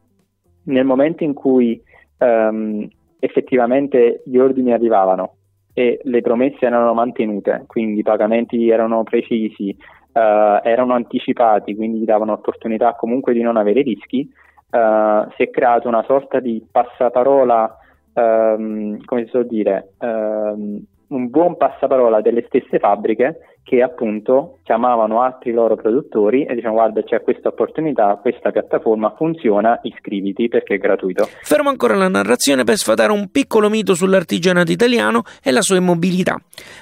nel 0.63 0.87
momento 0.87 1.25
in 1.25 1.35
cui 1.35 1.79
ehm, 2.17 2.89
effettivamente 3.19 4.23
gli 4.25 4.39
ordini 4.39 4.73
arrivavano 4.73 5.35
e 5.75 6.01
le 6.03 6.23
promesse 6.23 6.65
erano 6.65 6.95
mantenute, 6.95 7.65
quindi 7.67 8.01
i 8.01 8.03
pagamenti 8.03 8.71
erano 8.71 9.03
precisi, 9.03 9.69
eh, 9.69 10.61
erano 10.65 10.95
anticipati, 10.95 11.77
quindi 11.77 12.07
davano 12.07 12.33
opportunità 12.33 12.95
comunque 12.95 13.35
di 13.35 13.43
non 13.43 13.59
avere 13.59 13.83
rischi, 13.83 14.27
uh, 14.71 15.31
si 15.37 15.43
è 15.43 15.51
creato 15.51 15.87
una 15.87 16.03
sorta 16.05 16.41
di 16.41 16.67
passaparola, 16.71 17.77
um, 18.15 19.05
come 19.05 19.25
si 19.27 19.31
può 19.33 19.43
dire, 19.43 19.93
um, 19.99 20.83
un 21.09 21.29
buon 21.29 21.59
passaparola 21.59 22.23
delle 22.23 22.45
stesse 22.47 22.79
fabbriche 22.79 23.48
che 23.69 23.83
appunto 23.83 24.61
chiamavano 24.63 25.21
altri 25.21 25.53
loro 25.53 25.77
produttori 25.77 26.47
e 26.47 26.55
dicevano 26.55 26.77
guarda 26.77 27.03
c'è 27.03 27.21
questa 27.21 27.49
opportunità, 27.49 28.17
questa 28.17 28.51
piattaforma 28.51 29.15
funziona, 29.15 29.79
iscriviti 29.83 30.49
perché 30.49 30.77
è 30.77 30.79
gratuito. 30.79 31.27
Fermo 31.43 31.69
ancora 31.69 31.95
la 31.95 32.09
narrazione 32.09 32.65
per 32.65 32.77
sfatare 32.77 33.13
un 33.13 33.29
piccolo 33.31 33.69
mito 33.69 33.93
sull'artigianato 33.93 34.73
italiano 34.73 35.21
e 35.43 35.51
la 35.51 35.61
sua 35.61 35.77
immobilità. 35.77 36.37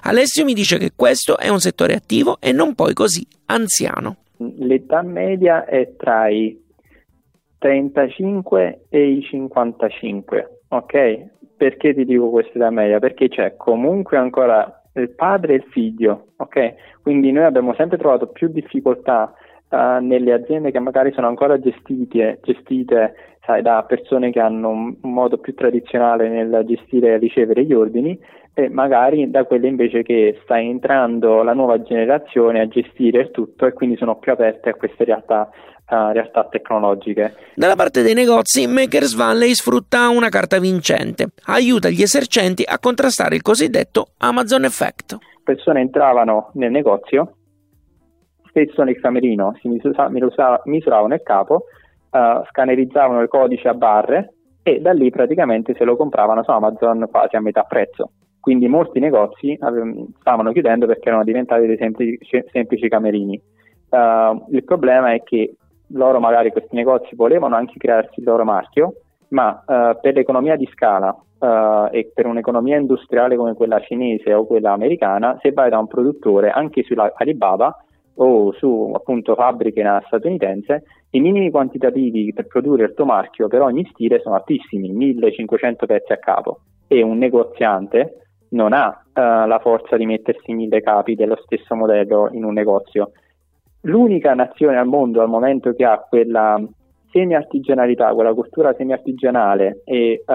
Alessio 0.05 0.45
mi 0.45 0.55
dice 0.55 0.79
che 0.79 0.93
questo 0.95 1.39
è 1.39 1.49
un 1.49 1.59
settore 1.59 1.95
attivo 1.95 2.37
e 2.39 2.53
non 2.53 2.77
poi 2.77 2.95
così 2.95 3.27
anziano. 3.47 4.19
L'età 4.37 5.03
media 5.03 5.65
è 5.65 5.97
tra 5.97 6.29
i 6.29 6.57
35 7.59 8.85
e 8.91 9.11
i 9.11 9.23
55, 9.23 10.61
ok? 10.69 11.27
Perché 11.57 11.95
ti 11.95 12.05
dico 12.05 12.31
questa 12.31 12.59
età 12.59 12.71
media? 12.71 13.01
Perché 13.01 13.29
c'è 13.29 13.57
comunque 13.57 14.19
ancora 14.19 14.83
il 15.01 15.11
padre 15.11 15.53
e 15.53 15.57
il 15.57 15.65
figlio, 15.71 16.29
ok? 16.37 16.75
Quindi 17.03 17.33
noi 17.33 17.45
abbiamo 17.45 17.75
sempre 17.75 17.99
trovato 17.99 18.27
più 18.27 18.49
difficoltà 18.49 19.33
uh, 19.71 20.05
nelle 20.05 20.33
aziende 20.33 20.71
che 20.71 20.79
magari 20.79 21.13
sono 21.13 21.29
ancora 21.29 21.59
gestite, 21.59 22.41
gestite 22.43 23.37
sai, 23.45 23.63
da 23.63 23.85
persone 23.87 24.31
che 24.31 24.41
hanno 24.41 24.71
un, 24.71 24.97
un 25.01 25.13
modo 25.13 25.39
più 25.39 25.55
tradizionale 25.55 26.29
nel 26.29 26.65
gestire 26.67 27.15
e 27.15 27.19
ricevere 27.19 27.65
gli 27.65 27.73
ordini 27.73 28.19
e 28.55 28.71
magari 28.71 29.31
da 29.31 29.45
quelle 29.45 29.69
invece 29.69 30.03
che 30.03 30.39
sta 30.43 30.59
entrando 30.59 31.43
la 31.43 31.53
nuova 31.53 31.83
generazione 31.83 32.61
a 32.61 32.69
gestire 32.69 33.21
il 33.21 33.31
tutto 33.31 33.67
e 33.67 33.73
quindi 33.73 33.97
sono 33.97 34.17
più 34.17 34.33
aperte 34.33 34.71
a 34.71 34.75
queste 34.75 35.05
realtà 35.05 35.51
uh, 35.91 36.13
realtà 36.13 36.47
tecnologiche. 36.51 37.35
Dalla 37.55 37.77
parte 37.77 38.03
dei 38.03 38.15
negozi, 38.15 38.67
Makers 38.67 39.15
Valley 39.15 39.53
sfrutta 39.55 40.09
una 40.09 40.29
carta 40.29 40.59
vincente, 40.59 41.29
aiuta 41.47 41.89
gli 41.89 42.03
esercenti 42.03 42.65
a 42.67 42.79
contrastare 42.79 43.37
il 43.37 43.43
cosiddetto 43.43 44.09
Amazon 44.19 44.65
Effect. 44.65 45.19
Persone 45.45 45.81
entravano 45.81 46.51
nel 46.55 46.71
negozio, 46.71 47.36
spesso 48.57 48.83
nel 48.83 48.99
camerino 48.99 49.55
si 49.61 49.69
misuravano 49.69 51.15
il 51.15 51.23
capo, 51.23 51.65
uh, 52.11 52.43
scannerizzavano 52.49 53.21
il 53.21 53.29
codice 53.29 53.69
a 53.69 53.75
barre 53.75 54.33
e 54.63 54.81
da 54.81 54.93
lì 54.93 55.11
praticamente 55.11 55.75
se 55.75 55.85
lo 55.85 55.95
compravano 55.95 56.43
su 56.43 56.51
Amazon 56.51 57.07
quasi 57.11 57.37
a 57.37 57.41
metà 57.41 57.65
prezzo. 57.65 58.13
Quindi 58.41 58.67
molti 58.67 58.99
negozi 58.99 59.59
stavano 60.21 60.53
chiudendo 60.53 60.87
perché 60.87 61.09
erano 61.09 61.25
diventati 61.25 61.67
dei 61.67 61.77
semplici, 61.77 62.19
semplici 62.51 62.89
camerini. 62.89 63.39
Uh, 63.91 64.47
il 64.51 64.65
problema 64.65 65.13
è 65.13 65.23
che 65.23 65.57
loro 65.89 66.19
magari 66.19 66.51
questi 66.51 66.75
negozi 66.77 67.15
volevano 67.15 67.57
anche 67.57 67.75
crearsi 67.77 68.21
il 68.21 68.27
loro 68.27 68.45
marchio, 68.45 68.95
ma 69.29 69.63
uh, 69.67 70.01
per 70.01 70.15
l'economia 70.15 70.57
di 70.57 70.69
scala 70.73 71.11
uh, 71.11 71.89
e 71.91 72.11
per 72.15 72.27
un'economia 72.27 72.79
industriale 72.79 73.37
come 73.37 73.55
quella 73.55 73.81
cinese 73.81 74.33
o 74.33 74.47
quella 74.47 74.73
americana, 74.73 75.37
se 75.43 75.53
vai 75.53 75.69
da 75.69 75.79
un 75.79 75.89
produttore 75.89 76.51
anche 76.51 76.83
sulla 76.85 77.13
Alibaba 77.17 77.77
o 78.17 78.53
su 78.53 78.93
appunto 78.95 79.35
fabbriche 79.35 79.85
statunitense, 80.07 80.83
i 81.11 81.21
minimi 81.21 81.51
quantitativi 81.51 82.33
per 82.33 82.47
produrre 82.47 82.85
il 82.85 82.95
tuo 82.95 83.05
marchio 83.05 83.49
per 83.49 83.63
ogni 83.63 83.85
stile 83.93 84.21
sono 84.21 84.35
altissimi, 84.35 84.91
1500 84.91 85.87
pezzi 85.87 86.13
a 86.13 86.19
capo 86.19 86.61
e 86.87 87.03
un 87.03 87.19
negoziante 87.19 88.27
non 88.51 88.73
ha 88.73 88.89
uh, 88.89 89.47
la 89.47 89.59
forza 89.61 89.97
di 89.97 90.07
mettersi 90.07 90.53
mille 90.53 90.81
capi 90.81 91.15
dello 91.15 91.37
stesso 91.45 91.75
modello 91.75 92.29
in 92.33 92.45
un 92.45 92.53
negozio 92.53 93.11
l'unica 93.87 94.35
nazione 94.35 94.77
al 94.77 94.87
mondo 94.87 95.21
al 95.21 95.29
momento 95.29 95.73
che 95.73 95.85
ha 95.85 95.99
quella 95.99 96.61
semi-artigianalità, 97.11 98.13
quella 98.13 98.35
costura 98.35 98.75
semi-artigianale 98.75 99.83
e 99.85 100.23
uh, 100.27 100.33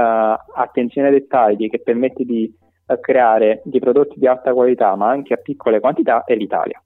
attenzione 0.56 1.10
ai 1.10 1.14
dettagli 1.14 1.70
che 1.70 1.80
permette 1.80 2.24
di 2.24 2.52
uh, 2.88 3.00
creare 3.00 3.62
dei 3.66 3.80
prodotti 3.80 4.18
di 4.18 4.28
alta 4.28 4.54
qualità 4.54 4.96
ma 4.96 5.10
anche 5.10 5.34
a 5.34 5.38
piccole 5.38 5.80
quantità 5.80 6.24
è 6.24 6.36
l'Italia. 6.36 6.82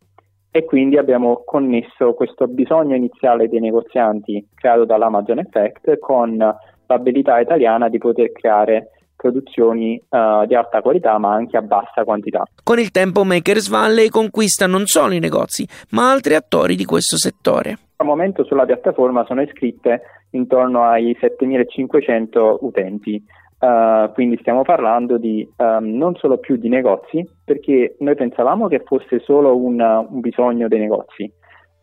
E 0.55 0.63
quindi 0.63 0.97
abbiamo 0.97 1.43
connesso 1.43 2.13
questo 2.13 2.47
bisogno 2.47 2.95
iniziale 2.95 3.49
dei 3.49 3.59
negozianti 3.59 4.47
creato 4.55 4.85
dall'Amazon 4.85 5.39
Effect 5.39 5.99
con 5.99 6.37
l'abilità 6.85 7.41
italiana 7.41 7.89
di 7.89 7.97
poter 7.97 8.31
creare 8.31 8.91
produzioni 9.17 10.01
uh, 10.07 10.45
di 10.45 10.55
alta 10.55 10.79
qualità 10.79 11.17
ma 11.17 11.33
anche 11.33 11.57
a 11.57 11.61
bassa 11.61 12.05
quantità. 12.05 12.45
Con 12.63 12.79
il 12.79 12.91
tempo 12.91 13.25
Makers 13.25 13.67
Valley 13.67 14.07
conquista 14.07 14.65
non 14.65 14.85
solo 14.85 15.11
i 15.11 15.19
negozi 15.19 15.67
ma 15.89 16.09
altri 16.09 16.35
attori 16.35 16.77
di 16.77 16.85
questo 16.85 17.17
settore. 17.17 17.77
Al 17.97 18.05
momento 18.05 18.45
sulla 18.45 18.63
piattaforma 18.63 19.25
sono 19.25 19.41
iscritte 19.41 20.03
intorno 20.29 20.83
ai 20.83 21.17
7500 21.19 22.59
utenti, 22.61 23.21
uh, 23.59 24.11
quindi 24.13 24.37
stiamo 24.39 24.63
parlando 24.63 25.17
di 25.17 25.47
um, 25.57 25.95
non 25.95 26.15
solo 26.15 26.37
più 26.37 26.57
di 26.57 26.69
negozi 26.69 27.27
perché 27.43 27.95
noi 27.99 28.15
pensavamo 28.15 28.67
che 28.67 28.83
fosse 28.85 29.19
solo 29.19 29.55
un, 29.55 29.79
un 29.79 30.19
bisogno 30.19 30.67
dei 30.67 30.79
negozi. 30.79 31.31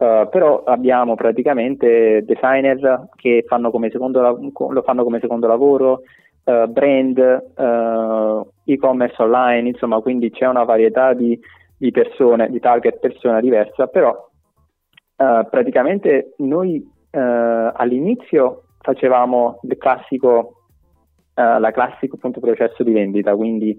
Uh, 0.03 0.29
però 0.29 0.65
abbiamo 0.65 1.15
praticamente 1.15 2.25
designer 2.25 3.09
che 3.15 3.45
fanno 3.47 3.71
secondo, 3.91 4.51
lo 4.51 4.83
fanno 4.83 5.05
come 5.05 5.21
secondo 5.21 5.47
lavoro, 5.47 6.03
uh, 6.45 6.67
brand, 6.67 7.19
e-commerce 8.65 9.23
online, 9.23 9.69
insomma, 9.69 10.01
quindi 10.01 10.31
c'è 10.31 10.47
una 10.47 10.65
varietà 10.65 11.13
di, 11.13 11.39
di 11.77 11.91
persone, 11.93 12.51
di 12.51 12.59
target 12.59 12.99
persona 12.99 13.41
diversa, 13.41 13.87
però 13.87 14.29
praticamente 15.15 16.35
noi 16.39 16.85
all'inizio 17.13 18.63
facevamo 18.81 19.61
il 19.63 19.79
classico, 19.79 20.62
la 21.35 21.71
classico 21.73 22.17
appunto, 22.17 22.41
processo 22.41 22.83
di 22.83 22.93
vendita, 22.93 23.35
quindi 23.35 23.77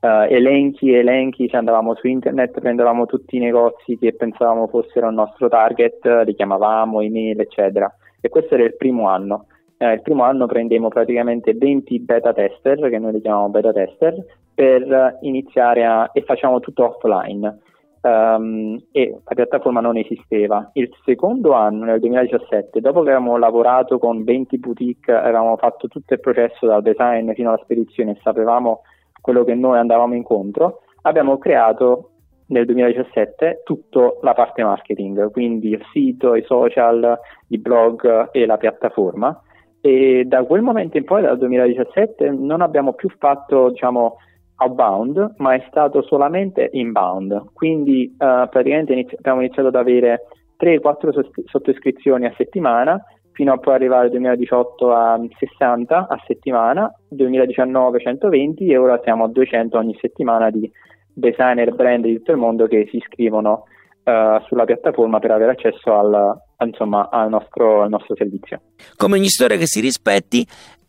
elenchi 0.00 0.92
e 0.92 0.98
elenchi, 0.98 1.48
cioè 1.48 1.58
andavamo 1.58 1.94
su 1.96 2.06
internet, 2.06 2.60
prendevamo 2.60 3.06
tutti 3.06 3.36
i 3.36 3.40
negozi 3.40 3.98
che 3.98 4.14
pensavamo 4.14 4.68
fossero 4.68 5.08
il 5.08 5.14
nostro 5.14 5.48
target, 5.48 6.04
li 6.24 6.34
chiamavamo, 6.34 7.00
email, 7.00 7.40
eccetera. 7.40 7.92
E 8.20 8.28
questo 8.28 8.54
era 8.54 8.64
il 8.64 8.76
primo 8.76 9.08
anno 9.08 9.46
eh, 9.78 9.92
il 9.92 10.02
primo 10.02 10.22
anno 10.24 10.46
prendemmo 10.46 10.88
praticamente 10.88 11.52
20 11.54 12.00
beta 12.00 12.32
tester, 12.32 12.88
che 12.88 12.98
noi 12.98 13.12
li 13.12 13.20
chiamiamo 13.20 13.48
beta 13.50 13.72
tester, 13.72 14.14
per 14.54 15.18
iniziare 15.20 15.84
a, 15.84 16.10
e 16.12 16.22
facciamo 16.22 16.60
tutto 16.60 16.96
offline. 16.96 17.58
Um, 18.06 18.80
e 18.92 19.18
la 19.24 19.34
piattaforma 19.34 19.80
non 19.80 19.96
esisteva. 19.96 20.70
Il 20.74 20.90
secondo 21.04 21.54
anno, 21.54 21.86
nel 21.86 21.98
2017, 21.98 22.80
dopo 22.80 23.02
che 23.02 23.10
avevamo 23.10 23.36
lavorato 23.36 23.98
con 23.98 24.22
20 24.22 24.58
boutique, 24.58 25.12
avevamo 25.12 25.56
fatto 25.56 25.88
tutto 25.88 26.14
il 26.14 26.20
processo 26.20 26.66
dal 26.66 26.82
design 26.82 27.32
fino 27.32 27.48
alla 27.48 27.60
spedizione 27.62 28.12
e 28.12 28.20
sapevamo 28.22 28.82
quello 29.20 29.42
che 29.42 29.54
noi 29.54 29.78
andavamo 29.78 30.14
incontro, 30.14 30.82
abbiamo 31.02 31.36
creato 31.38 32.10
nel 32.48 32.64
2017 32.64 33.62
tutta 33.64 34.12
la 34.20 34.34
parte 34.34 34.62
marketing, 34.62 35.32
quindi 35.32 35.70
il 35.70 35.82
sito, 35.92 36.36
i 36.36 36.44
social, 36.44 37.18
i 37.48 37.58
blog 37.58 38.28
e 38.30 38.46
la 38.46 38.56
piattaforma 38.56 39.40
e 39.86 40.24
da 40.26 40.42
quel 40.42 40.62
momento 40.62 40.96
in 40.96 41.04
poi, 41.04 41.22
dal 41.22 41.38
2017, 41.38 42.30
non 42.30 42.60
abbiamo 42.60 42.94
più 42.94 43.08
fatto 43.18 43.70
diciamo, 43.70 44.16
outbound, 44.56 45.34
ma 45.38 45.54
è 45.54 45.64
stato 45.68 46.02
solamente 46.02 46.68
inbound. 46.72 47.52
Quindi 47.52 48.10
uh, 48.12 48.48
praticamente 48.48 48.92
inizi- 48.92 49.16
abbiamo 49.16 49.40
iniziato 49.40 49.68
ad 49.68 49.76
avere 49.76 50.26
3-4 50.58 51.12
sost- 51.12 51.42
sottoscrizioni 51.44 52.26
a 52.26 52.34
settimana, 52.36 53.02
fino 53.32 53.52
a 53.52 53.58
poi 53.58 53.74
arrivare 53.74 54.04
nel 54.04 54.12
2018 54.12 54.92
a 54.92 55.20
60 55.38 56.06
a 56.08 56.22
settimana, 56.26 56.90
2019 57.08 58.00
120 58.00 58.66
e 58.66 58.76
ora 58.78 58.98
siamo 59.04 59.24
a 59.24 59.28
200 59.28 59.76
ogni 59.76 59.96
settimana 60.00 60.50
di 60.50 60.70
designer 61.12 61.74
brand 61.74 62.04
di 62.04 62.16
tutto 62.16 62.32
il 62.32 62.38
mondo 62.38 62.66
che 62.66 62.86
si 62.90 62.96
iscrivono 62.96 63.64
uh, 64.04 64.42
sulla 64.46 64.64
piattaforma 64.64 65.18
per 65.18 65.32
avere 65.32 65.52
accesso 65.52 65.94
al, 65.94 66.34
insomma, 66.64 67.08
al, 67.10 67.28
nostro, 67.28 67.82
al 67.82 67.90
nostro 67.90 68.14
servizio. 68.16 68.60
Come 68.96 69.16
ogni 69.16 69.28
storia 69.28 69.58
che 69.58 69.66
si 69.66 69.80
rispetti, 69.80 70.46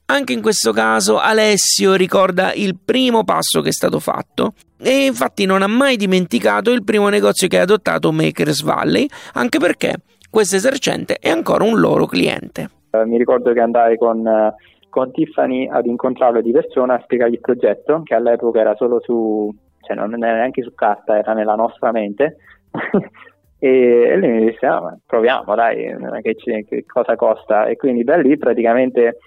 anche 0.09 0.33
in 0.33 0.41
questo 0.41 0.71
caso 0.71 1.17
Alessio 1.17 1.95
ricorda 1.95 2.53
il 2.53 2.77
primo 2.83 3.23
passo 3.23 3.61
che 3.61 3.69
è 3.69 3.73
stato 3.73 3.99
fatto 3.99 4.53
e 4.79 5.05
infatti 5.05 5.45
non 5.45 5.61
ha 5.61 5.67
mai 5.67 5.97
dimenticato 5.97 6.71
il 6.71 6.83
primo 6.83 7.09
negozio 7.09 7.47
che 7.47 7.59
ha 7.59 7.63
adottato 7.63 8.11
Makers 8.11 8.63
Valley, 8.63 9.07
anche 9.33 9.57
perché 9.59 9.95
questo 10.29 10.55
esercente 10.55 11.17
è 11.19 11.29
ancora 11.29 11.63
un 11.63 11.79
loro 11.79 12.05
cliente. 12.05 12.69
Uh, 12.91 13.07
mi 13.07 13.17
ricordo 13.17 13.51
che 13.53 13.59
andai 13.59 13.97
con, 13.97 14.19
uh, 14.19 14.53
con, 14.89 15.11
Tiffany 15.11 15.67
ad 15.67 15.85
incontrarlo 15.85 16.41
di 16.41 16.51
persona 16.51 16.95
a 16.95 17.01
spiegargli 17.01 17.33
il 17.33 17.41
progetto, 17.41 18.01
che 18.03 18.13
all'epoca 18.13 18.59
era 18.59 18.75
solo 18.75 19.01
su, 19.01 19.53
cioè 19.81 19.95
non 19.95 20.23
era 20.23 20.37
neanche 20.37 20.61
su 20.61 20.73
carta, 20.73 21.17
era 21.17 21.33
nella 21.33 21.55
nostra 21.55 21.91
mente. 21.91 22.37
e, 23.59 24.15
lui 24.17 24.29
mi 24.29 24.45
disse 24.51 24.65
ah, 24.67 24.95
proviamo 25.05 25.55
dai 25.55 25.95
che, 26.21 26.35
che, 26.35 26.85
cosa 26.85 27.15
costa 27.15 27.65
e 27.65 27.75
quindi 27.75 28.03
da 28.03 28.15
lì 28.15 28.37
praticamente 28.37 29.17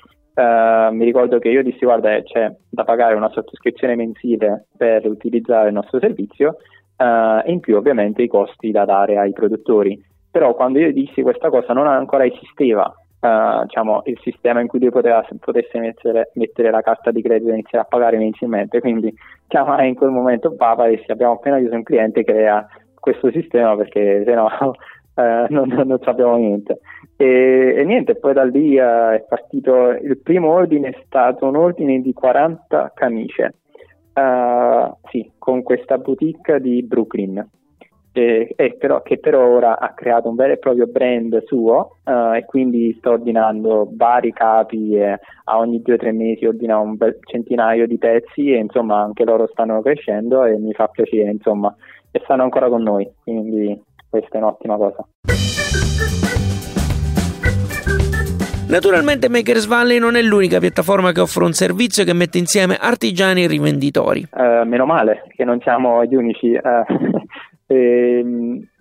uh, 0.40 0.94
mi 0.94 1.04
ricordo 1.04 1.38
che 1.38 1.48
io 1.48 1.62
dissi 1.62 1.84
guarda 1.84 2.20
c'è 2.22 2.54
da 2.68 2.84
pagare 2.84 3.14
una 3.14 3.30
sottoscrizione 3.30 3.96
mensile 3.96 4.66
per 4.76 5.06
utilizzare 5.06 5.68
il 5.68 5.74
nostro 5.74 5.98
servizio 5.98 6.56
uh, 6.96 7.44
e 7.44 7.50
in 7.50 7.60
più 7.60 7.76
ovviamente 7.76 8.22
i 8.22 8.28
costi 8.28 8.70
da 8.70 8.84
dare 8.84 9.18
ai 9.18 9.32
produttori 9.32 10.02
però 10.30 10.54
quando 10.54 10.78
io 10.78 10.92
dissi 10.92 11.22
questa 11.22 11.50
cosa 11.50 11.72
non 11.72 11.86
ancora 11.86 12.24
esisteva 12.24 12.94
uh, 13.20 13.62
diciamo, 13.64 14.02
il 14.04 14.18
sistema 14.22 14.60
in 14.60 14.66
cui 14.66 14.80
lui 14.80 14.90
poteva, 14.90 15.26
potesse 15.38 15.78
mettere, 15.78 16.30
mettere, 16.34 16.70
la 16.70 16.82
carta 16.82 17.10
di 17.10 17.22
credito 17.22 17.50
e 17.50 17.54
iniziare 17.54 17.84
a 17.84 17.88
pagare 17.88 18.16
mensilmente. 18.16 18.80
Quindi 18.80 19.12
chiamai 19.46 19.88
in 19.88 19.94
quel 19.94 20.10
momento 20.10 20.54
Papa 20.54 20.86
e 20.86 20.96
disse 20.96 21.12
abbiamo 21.12 21.34
appena 21.34 21.58
chiuso 21.58 21.74
un 21.74 21.82
cliente 21.82 22.24
crea 22.24 22.66
questo 22.98 23.30
sistema 23.30 23.76
perché 23.76 24.22
se 24.24 24.34
no 24.34 24.48
uh, 25.20 25.52
non, 25.52 25.68
non, 25.68 25.98
sappiamo 26.02 26.36
niente. 26.36 26.80
E, 27.16 27.74
e, 27.76 27.84
niente, 27.84 28.16
poi 28.16 28.32
da 28.32 28.44
lì 28.44 28.76
uh, 28.76 29.10
è 29.10 29.24
partito 29.28 29.90
il 29.90 30.18
primo 30.18 30.50
ordine, 30.50 30.88
è 30.88 31.02
stato 31.04 31.46
un 31.46 31.56
ordine 31.56 32.00
di 32.00 32.12
40 32.12 32.92
camicie. 32.94 33.54
sì, 35.10 35.30
con 35.38 35.62
questa 35.62 35.98
boutique 35.98 36.60
di 36.60 36.82
Brooklyn 36.82 37.48
eh, 38.12 38.76
però, 38.78 39.02
che 39.02 39.18
però 39.18 39.46
ora 39.46 39.78
ha 39.78 39.92
creato 39.94 40.28
un 40.28 40.34
vero 40.34 40.52
e 40.52 40.58
proprio 40.58 40.86
brand 40.86 41.44
suo 41.44 41.96
uh, 42.04 42.34
e 42.34 42.44
quindi 42.44 42.94
sto 42.98 43.10
ordinando 43.10 43.88
vari 43.92 44.32
capi 44.32 44.96
e 44.96 45.18
a 45.44 45.58
ogni 45.58 45.80
due 45.80 45.94
o 45.94 45.96
tre 45.96 46.10
mesi 46.12 46.44
ordina 46.44 46.78
un 46.78 46.96
centinaio 47.20 47.86
di 47.86 47.98
pezzi 47.98 48.52
e 48.52 48.58
insomma 48.58 49.00
anche 49.00 49.24
loro 49.24 49.46
stanno 49.52 49.80
crescendo 49.80 50.44
e 50.44 50.58
mi 50.58 50.72
fa 50.72 50.88
piacere 50.88 51.30
insomma 51.30 51.74
e 52.10 52.20
stanno 52.24 52.42
ancora 52.42 52.68
con 52.68 52.82
noi 52.82 53.08
quindi 53.22 53.80
questa 54.10 54.36
è 54.36 54.40
un'ottima 54.40 54.76
cosa. 54.76 55.06
Naturalmente 58.70 59.28
Makers 59.28 59.66
Valley 59.66 59.98
non 59.98 60.14
è 60.14 60.22
l'unica 60.22 60.60
piattaforma 60.60 61.10
che 61.10 61.20
offre 61.20 61.42
un 61.42 61.52
servizio 61.52 62.04
che 62.04 62.12
mette 62.12 62.38
insieme 62.38 62.76
artigiani 62.76 63.42
e 63.42 63.48
rivenditori. 63.48 64.24
Uh, 64.30 64.64
meno 64.64 64.86
male 64.86 65.24
che 65.34 65.44
non 65.44 65.60
siamo 65.60 66.04
gli 66.04 66.14
unici. 66.14 66.52
Uh, 66.52 66.84
e, 67.66 68.24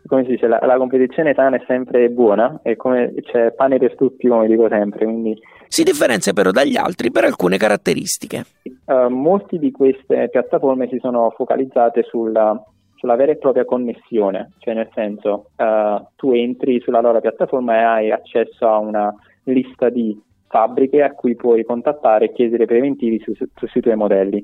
come 0.06 0.24
si 0.26 0.30
dice, 0.30 0.48
la, 0.48 0.60
la, 0.62 0.78
competizione 0.78 1.34
sana 1.34 1.58
è 1.58 1.64
sempre 1.66 2.10
buona 2.10 2.60
e 2.62 2.76
come 2.76 3.14
c'è 3.22 3.52
pane 3.54 3.80
per 3.80 3.96
tutti, 3.96 4.28
come 4.28 4.46
dico 4.46 4.68
sempre. 4.70 5.06
Quindi... 5.06 5.36
Si 5.68 5.82
differenzia 5.82 6.34
però 6.34 6.52
dagli 6.52 6.78
altri 6.78 7.10
per 7.10 7.24
alcune 7.24 7.58
caratteristiche. 7.58 8.44
Uh, 8.86 9.10
molte 9.10 9.58
di 9.58 9.72
queste 9.72 10.30
piattaforme 10.30 10.88
si 10.88 11.00
sono 11.00 11.32
focalizzate 11.36 12.04
sulla, 12.04 12.60
sulla 13.00 13.16
vera 13.16 13.32
e 13.32 13.38
propria 13.38 13.64
connessione, 13.64 14.52
cioè 14.58 14.74
nel 14.74 14.90
senso 14.94 15.52
uh, 15.56 16.06
tu 16.18 16.34
entri 16.34 16.82
sulla 16.82 17.00
loro 17.00 17.22
piattaforma 17.22 17.78
e 17.78 17.82
hai 17.82 18.12
accesso 18.12 18.68
a 18.68 18.78
una 18.78 19.14
lista 19.44 19.90
di 19.90 20.22
fabbriche 20.48 21.02
a 21.02 21.14
cui 21.14 21.36
puoi 21.36 21.64
contattare 21.64 22.26
e 22.26 22.34
chiedere 22.34 22.66
preventivi 22.66 23.20
su, 23.20 23.34
su, 23.34 23.68
sui 23.68 23.80
tuoi 23.80 23.96
modelli. 23.96 24.44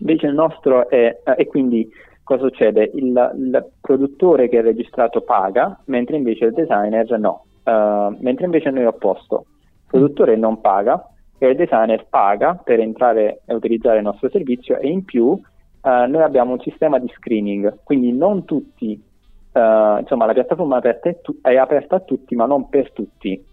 Invece 0.00 0.26
il 0.26 0.34
nostro 0.34 0.88
è, 0.90 1.18
uh, 1.24 1.32
e 1.34 1.46
quindi 1.46 1.88
cosa 2.22 2.42
succede? 2.42 2.90
Il, 2.92 3.32
il, 3.36 3.70
produttore 3.80 4.50
che 4.50 4.58
è 4.58 4.62
registrato 4.62 5.22
paga, 5.22 5.80
mentre 5.86 6.16
invece 6.16 6.44
il 6.46 6.52
designer 6.52 7.18
no. 7.18 7.46
Uh, 7.64 8.14
mentre 8.20 8.44
invece 8.44 8.70
noi 8.70 8.84
opposto, 8.84 9.46
il 9.60 9.86
produttore 9.86 10.36
non 10.36 10.60
paga 10.60 11.08
e 11.38 11.48
il 11.48 11.56
designer 11.56 12.06
paga 12.10 12.54
per 12.62 12.80
entrare 12.80 13.40
e 13.46 13.54
utilizzare 13.54 13.98
il 13.98 14.04
nostro 14.04 14.28
servizio 14.28 14.78
e 14.78 14.88
in 14.88 15.04
più 15.04 15.40
uh, 15.82 16.10
noi 16.10 16.22
abbiamo 16.22 16.52
un 16.52 16.60
sistema 16.60 16.98
di 16.98 17.08
screening, 17.16 17.78
quindi 17.84 18.12
non 18.12 18.44
tutti, 18.44 19.00
uh, 19.52 19.98
insomma 19.98 20.26
la 20.26 20.32
piattaforma 20.32 20.76
aperta 20.76 21.08
è, 21.08 21.20
tu- 21.20 21.40
è, 21.40 21.56
aperta 21.56 21.96
a 21.96 22.00
tutti 22.00 22.34
ma 22.34 22.46
non 22.46 22.68
per 22.68 22.92
tutti, 22.92 23.44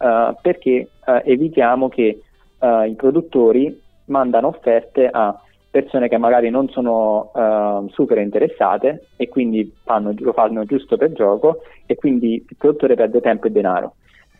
perché 0.42 0.90
evitiamo 1.24 1.90
che 1.90 2.22
i 2.62 2.96
produttori 2.96 3.82
mandano 4.06 4.48
offerte 4.48 5.08
a 5.08 5.40
persone 5.72 6.08
che 6.08 6.18
magari 6.18 6.50
non 6.50 6.68
sono 6.70 7.32
uh, 7.34 7.88
super 7.90 8.18
interessate 8.18 9.08
e 9.16 9.30
quindi 9.30 9.72
fanno, 9.84 10.14
lo 10.18 10.34
fanno 10.34 10.66
giusto 10.66 10.98
per 10.98 11.12
gioco 11.14 11.62
e 11.86 11.96
quindi 11.96 12.36
il 12.36 12.56
produttore 12.58 12.96
perde 12.96 13.22
tempo 13.22 13.48
e 13.48 13.52
denaro. 13.52 13.96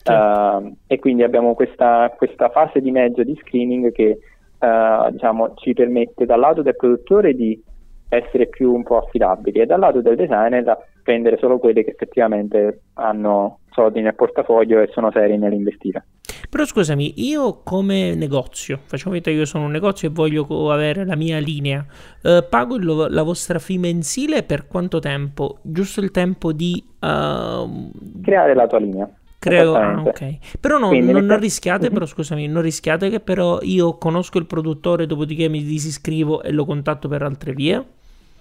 Uh, 0.06 0.76
e 0.88 0.98
quindi 0.98 1.24
abbiamo 1.24 1.54
questa, 1.54 2.12
questa, 2.18 2.50
fase 2.50 2.80
di 2.80 2.90
mezzo 2.90 3.22
di 3.22 3.38
screening 3.42 3.92
che 3.92 4.18
uh, 4.60 5.12
diciamo, 5.12 5.54
ci 5.56 5.74
permette 5.74 6.26
dal 6.26 6.40
lato 6.40 6.64
del 6.64 6.76
produttore 6.76 7.36
di 7.36 7.62
essere 8.10 8.48
più 8.48 8.74
un 8.74 8.84
po' 8.84 8.98
affidabili 8.98 9.60
e 9.60 9.66
dal 9.66 9.80
lato 9.80 10.02
del 10.02 10.16
designer 10.16 10.64
da 10.64 10.78
prendere 11.04 11.38
solo 11.38 11.60
quelli 11.60 11.84
che 11.84 11.92
effettivamente 11.92 12.82
hanno 12.94 13.60
soldi 13.72 14.02
nel 14.02 14.16
portafoglio 14.16 14.82
e 14.82 14.90
sono 14.92 15.12
seri 15.12 15.38
nell'investire. 15.38 16.06
Però 16.50 16.66
scusami, 16.66 17.14
io 17.18 17.62
come 17.64 18.16
negozio, 18.16 18.80
facciamo 18.84 19.14
finta 19.14 19.30
che 19.30 19.38
io 19.38 19.46
sono 19.46 19.66
un 19.66 19.72
negozio 19.72 20.10
e 20.10 20.12
voglio 20.12 20.72
avere 20.72 21.06
la 21.06 21.16
mia 21.16 21.38
linea, 21.38 21.86
eh, 22.24 22.46
pago 22.48 22.76
il, 22.76 23.08
la 23.10 23.24
vostra 23.24 23.60
fee 23.60 23.78
mensile 23.78 24.44
per 24.44 24.68
quanto 24.68 25.00
tempo? 25.00 25.60
Giusto 25.62 26.02
il 26.02 26.12
tempo 26.12 26.52
di... 26.52 26.84
Uh... 27.02 27.92
Creare 28.22 28.56
la 28.56 28.68
tua 28.68 28.80
linea. 28.80 29.10
Creo, 29.40 29.74
ah, 29.74 30.02
ok. 30.06 30.58
Però 30.60 30.78
no, 30.78 30.92
non, 30.92 31.26
non 31.26 31.40
rischiate, 31.40 31.86
mm-hmm. 31.86 31.94
però 31.94 32.06
scusami, 32.06 32.48
non 32.48 32.62
rischiate 32.62 33.10
che 33.10 33.22
però 33.22 33.60
io 33.62 33.98
conosco 33.98 34.38
il 34.38 34.46
produttore, 34.46 35.06
dopodiché 35.06 35.48
mi 35.48 35.64
disiscrivo 35.64 36.42
e 36.42 36.52
lo 36.52 36.66
contatto 36.66 37.08
per 37.08 37.22
altre 37.22 37.54
vie? 37.54 37.84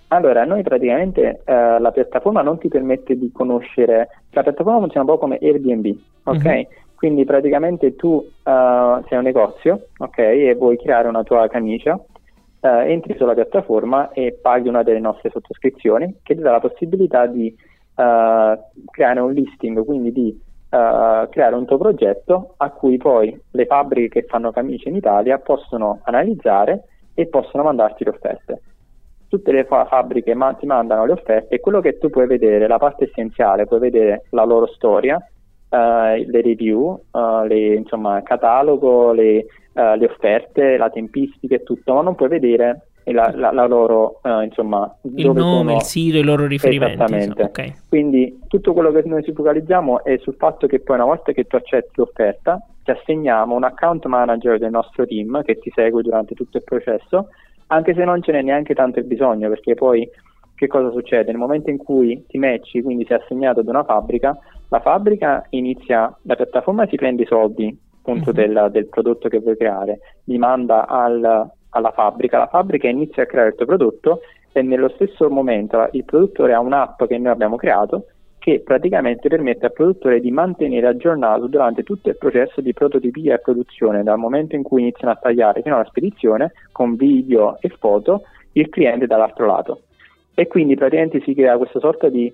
Allora, 0.09 0.44
noi 0.44 0.62
praticamente 0.62 1.42
eh, 1.44 1.79
la 1.79 1.90
piattaforma 1.92 2.40
non 2.40 2.59
ti 2.59 2.68
permette 2.68 3.18
di 3.18 3.31
conoscere, 3.31 4.09
la 4.31 4.42
piattaforma 4.42 4.79
funziona 4.79 5.05
un 5.07 5.12
po' 5.12 5.18
come 5.18 5.38
Airbnb, 5.40 5.97
ok? 6.25 6.44
Mm-hmm. 6.44 6.62
Quindi 6.94 7.25
praticamente 7.25 7.94
tu 7.94 8.09
uh, 8.09 8.25
sei 8.42 9.18
un 9.18 9.23
negozio, 9.23 9.88
ok, 9.99 10.18
e 10.18 10.55
vuoi 10.59 10.77
creare 10.77 11.07
una 11.07 11.23
tua 11.23 11.47
camicia, 11.47 11.94
uh, 11.94 12.66
entri 12.66 13.14
sulla 13.16 13.35
piattaforma 13.35 14.11
e 14.11 14.37
paghi 14.40 14.66
una 14.66 14.83
delle 14.83 14.99
nostre 14.99 15.31
sottoscrizioni 15.31 16.16
che 16.25 16.35
ti 16.35 16.40
dà 16.40 16.51
la 16.51 16.59
possibilità 16.59 17.27
di 17.27 17.55
uh, 17.55 18.03
creare 18.90 19.21
un 19.21 19.33
listing, 19.33 19.85
quindi 19.85 20.11
di 20.11 20.47
creare 20.71 21.55
un 21.55 21.64
tuo 21.64 21.79
progetto 21.79 22.53
a 22.59 22.68
cui 22.68 22.99
poi 22.99 23.35
le 23.53 23.64
fabbriche 23.64 24.21
che 24.21 24.27
fanno 24.27 24.51
camicie 24.51 24.90
in 24.90 24.97
Italia 24.97 25.38
possono 25.38 26.01
analizzare 26.03 26.85
e 27.14 27.27
possono 27.27 27.62
mandarti 27.62 28.05
le 28.05 28.11
offerte 28.11 28.62
tutte 29.29 29.53
le 29.53 29.64
fa- 29.64 29.85
fabbriche 29.85 30.35
ma- 30.35 30.55
ti 30.55 30.67
mandano 30.67 31.05
le 31.05 31.12
offerte 31.12 31.55
e 31.55 31.61
quello 31.61 31.81
che 31.81 31.99
tu 31.99 32.11
puoi 32.11 32.27
vedere, 32.27 32.67
la 32.67 32.79
parte 32.79 33.05
essenziale, 33.05 33.67
puoi 33.67 33.81
vedere 33.81 34.25
la 34.31 34.45
loro 34.45 34.67
storia, 34.67 35.17
uh, 35.17 35.77
le 36.27 36.41
review, 36.43 37.01
uh, 37.11 37.45
le, 37.47 37.75
insomma, 37.75 38.19
il 38.19 38.23
catalogo, 38.25 39.12
le, 39.12 39.47
uh, 39.75 39.97
le, 39.97 40.07
offerte, 40.07 40.77
la 40.77 40.91
tempistica 40.91 41.57
e 41.57 41.62
tutto, 41.62 41.95
ma 41.95 42.03
non 42.03 42.14
puoi 42.14 42.29
vedere 42.29 42.88
la, 43.05 43.33
la, 43.35 43.53
la 43.53 43.67
loro, 43.67 44.21
insomma, 44.43 44.95
il 45.14 45.25
nome, 45.25 45.41
sono... 45.41 45.75
il 45.77 45.83
sito, 45.83 46.19
i 46.19 46.23
loro 46.23 46.47
riferimenti. 46.47 46.95
Esattamente. 46.95 47.43
Okay. 47.43 47.75
Quindi 47.88 48.38
tutto 48.49 48.75
quello 48.75 48.93
che 48.93 49.03
noi 49.07 49.23
ci 49.23 49.33
focalizziamo 49.33 50.05
è 50.05 50.19
sul 50.19 50.35
fatto 50.35 50.67
che 50.67 50.81
poi 50.81 50.97
una 50.97 51.07
volta 51.07 51.33
che 51.33 51.45
tu 51.45 51.57
accetti 51.57 51.93
l'offerta, 51.95 52.61
ti 52.85 52.91
assegniamo 52.91 53.55
un 53.55 53.64
account 53.64 54.05
manager 54.05 54.59
del 54.59 54.71
nostro 54.71 55.07
team 55.07 55.43
che 55.43 55.59
ti 55.59 55.71
segue 55.75 56.03
durante 56.03 56.35
tutto 56.35 56.59
il 56.59 56.64
processo, 56.64 57.29
anche 57.68 57.94
se 57.94 58.04
non 58.04 58.22
ce 58.22 58.33
n'è 58.33 58.42
neanche 58.42 58.74
tanto 58.74 58.98
il 58.98 59.07
bisogno, 59.07 59.48
perché 59.48 59.74
poi 59.74 60.09
che 60.54 60.66
cosa 60.66 60.90
succede? 60.90 61.31
Nel 61.31 61.40
momento 61.40 61.70
in 61.70 61.78
cui 61.78 62.24
ti 62.26 62.37
matchi, 62.38 62.83
quindi 62.83 63.04
sei 63.07 63.18
assegnato 63.18 63.61
ad 63.61 63.68
una 63.68 63.85
fabbrica, 63.85 64.37
la 64.68 64.81
fabbrica 64.81 65.46
inizia, 65.50 66.14
la 66.22 66.35
piattaforma 66.35 66.87
si 66.87 66.96
prende 66.96 67.22
i 67.22 67.26
soldi 67.26 67.87
appunto 67.98 68.31
uh-huh. 68.31 68.35
del, 68.35 68.68
del, 68.72 68.87
prodotto 68.87 69.28
che 69.28 69.38
vuoi 69.38 69.57
creare, 69.57 70.00
li 70.24 70.38
manda 70.38 70.87
al, 70.87 71.48
alla 71.70 71.90
fabbrica, 71.92 72.38
la 72.38 72.46
fabbrica 72.48 72.88
inizia 72.88 73.22
a 73.22 73.26
creare 73.26 73.50
il 73.50 73.54
tuo 73.54 73.66
prodotto 73.66 74.20
e 74.52 74.62
nello 74.62 74.88
stesso 74.88 75.28
momento 75.28 75.88
il 75.92 76.04
produttore 76.04 76.54
ha 76.54 76.61
un'app 76.61 77.04
che 77.04 77.18
noi 77.18 77.33
abbiamo 77.33 77.57
creato 77.57 78.07
che 78.38 78.61
praticamente 78.64 79.29
permette 79.29 79.66
al 79.66 79.72
produttore 79.72 80.20
di 80.20 80.31
mantenere 80.31 80.87
aggiornato 80.87 81.46
durante 81.46 81.83
tutto 81.83 82.09
il 82.09 82.16
processo 82.16 82.61
di 82.61 82.72
prototipia 82.72 83.35
e 83.35 83.40
produzione, 83.40 84.03
dal 84.03 84.18
momento 84.18 84.55
in 84.55 84.62
cui 84.62 84.83
iniziano 84.83 85.12
a 85.12 85.16
tagliare 85.16 85.62
fino 85.62 85.74
alla 85.74 85.85
spedizione, 85.85 86.53
con 86.72 86.96
video 86.96 87.59
e 87.61 87.68
foto, 87.79 88.22
il 88.53 88.68
cliente 88.68 89.07
dall'altro 89.07 89.46
lato. 89.46 89.83
E 90.35 90.46
quindi 90.46 90.77
praticamente 90.77 91.20
si 91.22 91.35
crea 91.35 91.57
questa 91.57 91.81
sorta 91.81 92.09
di 92.09 92.33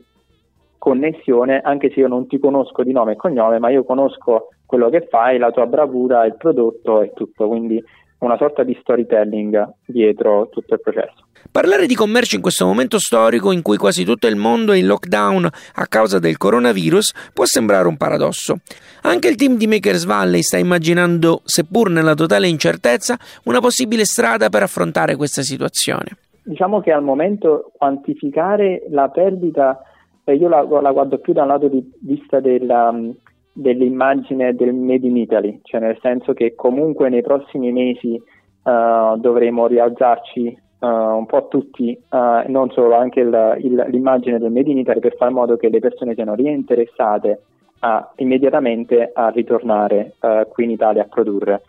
connessione, 0.78 1.60
anche 1.60 1.90
se 1.90 2.00
io 2.00 2.08
non 2.08 2.26
ti 2.26 2.38
conosco 2.38 2.82
di 2.82 2.92
nome 2.92 3.12
e 3.12 3.16
cognome, 3.16 3.58
ma 3.58 3.70
io 3.70 3.84
conosco 3.84 4.48
quello 4.66 4.90
che 4.90 5.06
fai, 5.08 5.38
la 5.38 5.50
tua 5.50 5.64
bravura, 5.66 6.26
il 6.26 6.36
prodotto 6.36 7.00
e 7.00 7.12
tutto, 7.14 7.48
quindi 7.48 7.82
una 8.24 8.36
sorta 8.36 8.62
di 8.62 8.76
storytelling 8.80 9.74
dietro 9.84 10.48
tutto 10.50 10.74
il 10.74 10.80
processo. 10.80 11.24
Parlare 11.50 11.86
di 11.86 11.94
commercio 11.94 12.36
in 12.36 12.42
questo 12.42 12.66
momento 12.66 12.98
storico 12.98 13.52
in 13.52 13.62
cui 13.62 13.76
quasi 13.76 14.04
tutto 14.04 14.26
il 14.26 14.36
mondo 14.36 14.72
è 14.72 14.76
in 14.76 14.86
lockdown 14.86 15.48
a 15.74 15.86
causa 15.86 16.18
del 16.18 16.36
coronavirus 16.36 17.30
può 17.32 17.44
sembrare 17.44 17.86
un 17.86 17.96
paradosso. 17.96 18.56
Anche 19.02 19.28
il 19.28 19.36
team 19.36 19.56
di 19.56 19.66
Makers 19.66 20.04
Valley 20.04 20.42
sta 20.42 20.58
immaginando, 20.58 21.42
seppur 21.44 21.90
nella 21.90 22.14
totale 22.14 22.48
incertezza, 22.48 23.16
una 23.44 23.60
possibile 23.60 24.04
strada 24.04 24.48
per 24.48 24.62
affrontare 24.62 25.16
questa 25.16 25.42
situazione. 25.42 26.16
Diciamo 26.42 26.80
che 26.80 26.92
al 26.92 27.02
momento 27.02 27.72
quantificare 27.76 28.84
la 28.90 29.08
perdita 29.08 29.80
eh, 30.24 30.34
io 30.34 30.48
la, 30.48 30.62
la, 30.80 30.90
guardo 30.90 31.18
più 31.18 31.32
da 31.32 31.42
un 31.42 31.48
lato 31.48 31.68
di 31.68 31.82
vista 32.00 32.40
della, 32.40 32.90
mm, 32.90 33.10
dell'immagine 33.54 34.52
del 34.54 34.74
Made 34.74 35.06
in 35.06 35.16
Italy, 35.16 35.60
cioè 35.62 35.80
nel 35.80 35.96
senso 36.02 36.32
che 36.32 36.56
comunque 36.56 37.08
nei 37.08 37.22
prossimi 37.22 37.70
mesi 37.70 38.20
uh, 38.64 39.16
dovremo 39.16 39.68
rialzarci 39.68 40.58
uh, 40.80 40.86
un 40.86 41.24
po' 41.26 41.46
tutti, 41.46 41.96
uh, 42.10 42.50
non 42.50 42.70
solo, 42.72 42.96
anche 42.96 43.20
il, 43.20 43.56
il, 43.60 43.86
l'immagine 43.90 44.40
del 44.40 44.50
Made 44.50 44.70
in 44.70 44.78
Italy 44.78 44.98
per 44.98 45.14
far 45.16 45.28
in 45.28 45.36
modo 45.36 45.56
che 45.56 45.68
le 45.68 45.78
persone 45.78 46.14
siano 46.14 46.34
riinteressate 46.34 47.42
a, 47.80 48.12
immediatamente 48.16 49.10
a 49.12 49.28
ritornare 49.28 50.14
qui 50.48 50.64
in 50.64 50.70
Italia 50.70 51.02
a 51.02 51.08
produrre. 51.08 51.62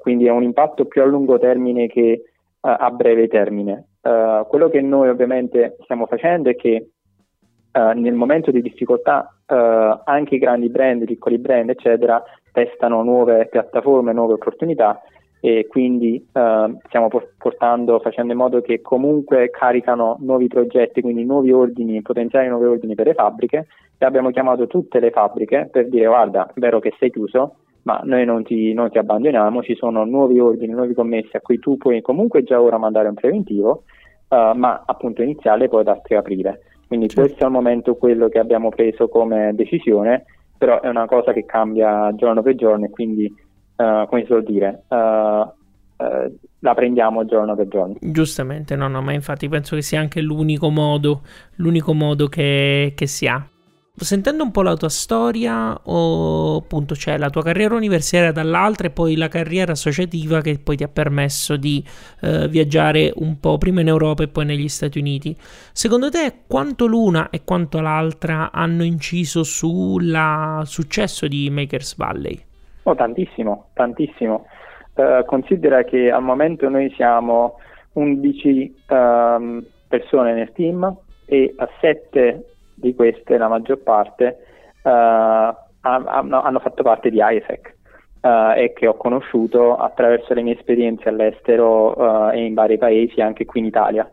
Quindi 0.00 0.26
è 0.26 0.30
un 0.30 0.42
impatto 0.42 0.86
più 0.86 1.02
a 1.02 1.04
lungo 1.04 1.38
termine 1.38 1.86
che 1.86 2.22
a 2.62 2.90
breve 2.90 3.28
termine. 3.28 3.84
quello 4.00 4.68
che 4.70 4.80
noi 4.80 5.08
ovviamente 5.08 5.76
stiamo 5.82 6.06
facendo 6.06 6.48
è 6.48 6.56
che 6.56 6.88
nel 7.72 8.14
momento 8.14 8.50
di 8.50 8.60
difficoltà 8.60 9.32
anche 9.46 10.34
i 10.34 10.38
grandi 10.38 10.68
brand, 10.68 11.02
i 11.02 11.06
piccoli 11.06 11.38
brand, 11.38 11.70
eccetera, 11.70 12.22
testano 12.52 13.02
nuove 13.02 13.46
piattaforme, 13.46 14.12
nuove 14.12 14.34
opportunità 14.34 15.00
e 15.40 15.66
quindi 15.68 16.26
uh, 16.32 16.78
stiamo 16.86 17.08
portando, 17.38 18.00
facendo 18.00 18.32
in 18.32 18.38
modo 18.38 18.60
che 18.60 18.80
comunque 18.80 19.50
caricano 19.50 20.16
nuovi 20.20 20.48
progetti, 20.48 21.00
quindi 21.00 21.24
nuovi 21.24 21.52
ordini, 21.52 22.02
potenziali 22.02 22.48
nuovi 22.48 22.64
ordini 22.64 22.94
per 22.94 23.06
le 23.06 23.14
fabbriche 23.14 23.66
e 23.96 24.04
abbiamo 24.04 24.30
chiamato 24.30 24.66
tutte 24.66 24.98
le 24.98 25.10
fabbriche 25.10 25.68
per 25.70 25.88
dire 25.88 26.06
guarda, 26.06 26.46
è 26.48 26.58
vero 26.58 26.80
che 26.80 26.92
sei 26.98 27.10
chiuso, 27.10 27.54
ma 27.82 28.00
noi 28.02 28.24
non 28.24 28.42
ti, 28.42 28.72
non 28.72 28.90
ti 28.90 28.98
abbandoniamo, 28.98 29.62
ci 29.62 29.76
sono 29.76 30.04
nuovi 30.04 30.40
ordini, 30.40 30.72
nuovi 30.72 30.94
commessi 30.94 31.36
a 31.36 31.40
cui 31.40 31.58
tu 31.58 31.76
puoi 31.76 32.00
comunque 32.00 32.42
già 32.42 32.60
ora 32.60 32.76
mandare 32.76 33.08
un 33.08 33.14
preventivo, 33.14 33.84
uh, 34.28 34.56
ma 34.56 34.82
appunto 34.84 35.22
iniziale 35.22 35.68
poi 35.68 35.84
darti 35.84 36.14
aprire. 36.14 36.60
Quindi 36.88 37.08
certo. 37.08 37.22
questo 37.22 37.42
è 37.42 37.46
al 37.46 37.52
momento 37.52 37.94
quello 37.94 38.28
che 38.28 38.38
abbiamo 38.38 38.70
preso 38.70 39.08
come 39.08 39.52
decisione, 39.54 40.24
però 40.56 40.80
è 40.80 40.88
una 40.88 41.06
cosa 41.06 41.32
che 41.32 41.44
cambia 41.44 42.12
giorno 42.14 42.42
per 42.42 42.54
giorno 42.56 42.86
e 42.86 42.90
quindi 42.90 43.26
uh, 43.26 44.06
come 44.08 44.22
si 44.22 44.26
suol 44.26 44.42
dire, 44.42 44.84
uh, 44.88 44.96
la 46.60 46.74
prendiamo 46.74 47.24
giorno 47.24 47.54
per 47.54 47.68
giorno. 47.68 47.96
Giustamente, 48.00 48.74
no, 48.74 48.88
no, 48.88 49.02
ma 49.02 49.12
infatti 49.12 49.48
penso 49.48 49.74
che 49.76 49.82
sia 49.82 50.00
anche 50.00 50.20
l'unico 50.20 50.70
modo, 50.70 51.22
l'unico 51.56 51.92
modo 51.92 52.26
che, 52.28 52.92
che 52.96 53.06
si 53.06 53.26
ha. 53.26 53.46
Sentendo 54.00 54.44
un 54.44 54.52
po' 54.52 54.62
la 54.62 54.76
tua 54.76 54.88
storia, 54.88 55.76
o 55.84 56.56
appunto 56.56 56.94
c'è 56.94 57.18
la 57.18 57.30
tua 57.30 57.42
carriera 57.42 57.74
universitaria 57.74 58.30
dall'altra 58.30 58.86
e 58.86 58.90
poi 58.90 59.16
la 59.16 59.26
carriera 59.26 59.72
associativa 59.72 60.40
che 60.40 60.60
poi 60.62 60.76
ti 60.76 60.84
ha 60.84 60.88
permesso 60.88 61.56
di 61.56 61.84
eh, 62.20 62.46
viaggiare 62.46 63.12
un 63.16 63.40
po' 63.40 63.58
prima 63.58 63.80
in 63.80 63.88
Europa 63.88 64.22
e 64.22 64.28
poi 64.28 64.44
negli 64.44 64.68
Stati 64.68 65.00
Uniti. 65.00 65.36
Secondo 65.38 66.10
te 66.10 66.32
quanto 66.46 66.86
l'una 66.86 67.28
e 67.30 67.42
quanto 67.44 67.80
l'altra 67.80 68.52
hanno 68.52 68.84
inciso 68.84 69.42
sul 69.42 70.16
successo 70.62 71.26
di 71.26 71.50
Makers 71.50 71.96
Valley? 71.96 72.40
Oh, 72.84 72.94
tantissimo, 72.94 73.70
tantissimo. 73.74 74.46
Uh, 74.94 75.24
considera 75.26 75.82
che 75.82 76.10
al 76.10 76.22
momento 76.22 76.68
noi 76.68 76.92
siamo 76.94 77.56
11 77.94 78.74
um, 78.88 78.96
ehm, 78.96 79.66
persone 79.88 80.34
nel 80.34 80.52
team 80.52 80.96
e 81.24 81.52
a 81.56 81.68
7 81.80 82.44
di 82.78 82.94
queste, 82.94 83.36
la 83.36 83.48
maggior 83.48 83.78
parte, 83.78 84.38
uh, 84.82 84.88
hanno, 85.80 86.42
hanno, 86.42 86.58
fatto 86.58 86.82
parte 86.82 87.10
di 87.10 87.18
ISEC 87.20 87.74
uh, 88.22 88.52
e 88.56 88.72
che 88.74 88.86
ho 88.86 88.94
conosciuto 88.94 89.76
attraverso 89.76 90.34
le 90.34 90.42
mie 90.42 90.56
esperienze 90.56 91.08
all'estero 91.08 92.30
e 92.30 92.44
in 92.44 92.54
vari 92.54 92.78
paesi, 92.78 93.20
anche 93.20 93.44
qui 93.44 93.60
in 93.60 93.66
Italia. 93.66 94.10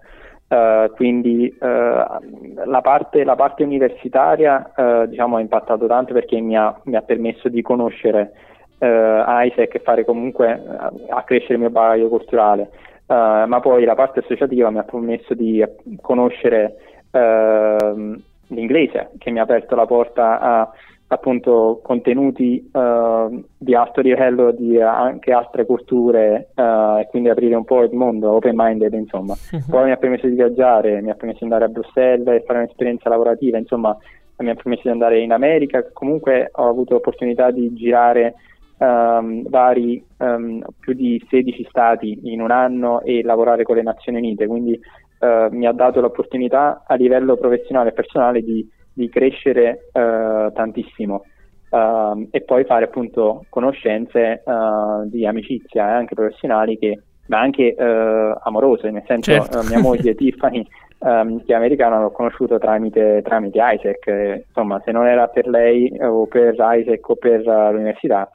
Quindi 0.95 1.53
la, 1.59 2.81
parte, 2.81 3.23
la, 3.23 3.35
parte, 3.35 3.63
universitaria 3.63 4.71
diciamo, 5.07 5.37
ha 5.37 5.41
impattato 5.41 5.87
tanto 5.87 6.13
perché 6.13 6.39
mi 6.39 6.55
ha, 6.55 6.73
mi 6.83 6.95
ha 6.95 7.01
permesso 7.01 7.49
di 7.49 7.63
conoscere 7.63 8.31
eh, 8.79 9.23
ISEC 9.47 9.75
e 9.75 9.79
fare 9.79 10.05
comunque 10.05 10.51
eh, 10.53 11.05
accrescere 11.09 11.53
il 11.53 11.59
mio 11.59 11.69
bagaglio 11.69 12.09
culturale, 12.09 12.69
uh, 13.07 13.47
ma 13.47 13.59
poi 13.61 13.83
la 13.85 13.95
parte 13.95 14.19
associativa 14.19 14.69
mi 14.69 14.79
ha 14.79 14.83
permesso 14.83 15.33
di 15.33 15.63
conoscere 16.01 16.75
uh, 17.11 18.21
l'inglese, 18.47 19.11
che 19.17 19.31
mi 19.31 19.39
ha 19.39 19.43
aperto 19.43 19.75
la 19.75 19.85
porta 19.85 20.39
a 20.39 20.71
appunto 21.07 21.81
contenuti 21.83 22.67
uh, 22.73 23.45
di 23.55 23.75
alto 23.75 24.01
livello 24.01 24.49
di 24.49 24.81
anche 24.81 25.31
altre 25.31 25.63
culture 25.63 26.49
uh, 26.55 26.97
e 26.97 27.07
quindi 27.11 27.29
aprire 27.29 27.53
un 27.53 27.63
po' 27.63 27.83
il 27.83 27.93
mondo 27.93 28.31
open 28.31 28.55
minded 28.55 28.91
insomma 28.93 29.35
poi 29.69 29.85
mi 29.85 29.91
ha 29.91 29.97
permesso 29.97 30.25
di 30.25 30.33
viaggiare 30.33 31.01
mi 31.01 31.11
ha 31.11 31.13
permesso 31.13 31.45
di 31.45 31.51
andare 31.51 31.65
a 31.65 31.67
Bruxelles 31.67 32.27
e 32.27 32.43
fare 32.43 32.57
un'esperienza 32.57 33.07
lavorativa 33.07 33.59
insomma 33.59 33.95
mi 34.43 34.49
ha 34.49 34.55
permesso 34.55 34.83
di 34.83 34.89
andare 34.89 35.21
in 35.21 35.31
America. 35.31 35.85
Comunque 35.93 36.49
ho 36.51 36.67
avuto 36.67 36.93
l'opportunità 36.93 37.51
di 37.51 37.73
girare 37.73 38.35
um, 38.77 39.47
vari 39.47 40.03
um, 40.17 40.61
più 40.79 40.93
di 40.93 41.23
16 41.29 41.65
stati 41.69 42.19
in 42.23 42.41
un 42.41 42.51
anno 42.51 43.01
e 43.01 43.23
lavorare 43.23 43.63
con 43.63 43.75
le 43.75 43.83
Nazioni 43.83 44.17
Unite, 44.17 44.47
quindi 44.47 44.79
uh, 45.25 45.55
mi 45.55 45.65
ha 45.65 45.71
dato 45.71 46.01
l'opportunità 46.01 46.83
a 46.85 46.95
livello 46.95 47.37
professionale 47.37 47.89
e 47.89 47.93
personale 47.93 48.41
di, 48.41 48.67
di 48.93 49.09
crescere 49.09 49.89
uh, 49.91 50.51
tantissimo. 50.53 51.23
Uh, 51.69 52.27
e 52.31 52.41
poi 52.41 52.63
fare 52.63 52.85
appunto 52.85 53.43
conoscenze 53.49 54.43
uh, 54.45 55.09
di 55.09 55.25
amicizia 55.25 55.87
e 55.87 55.91
eh, 55.91 55.95
anche 55.95 56.15
professionali 56.15 56.77
che, 56.77 57.01
ma 57.27 57.39
anche 57.39 57.75
uh, 57.77 58.37
amorose, 58.43 58.91
nel 58.91 59.03
senso 59.05 59.31
certo. 59.31 59.63
mia 59.67 59.79
moglie 59.79 60.15
Tiffany 60.15 60.65
um, 60.99 61.43
che 61.43 61.51
è 61.51 61.55
americana 61.55 61.99
l'ho 61.99 62.11
conosciuto 62.11 62.57
tramite, 62.59 63.21
tramite 63.23 63.59
Isaac, 63.61 64.07
eh, 64.07 64.45
insomma 64.47 64.81
se 64.85 64.91
non 64.91 65.05
era 65.05 65.27
per 65.27 65.47
lei 65.47 65.91
o 65.99 66.27
per 66.27 66.55
Isaac 66.57 67.09
o 67.09 67.15
per 67.15 67.43
l'università 67.43 68.29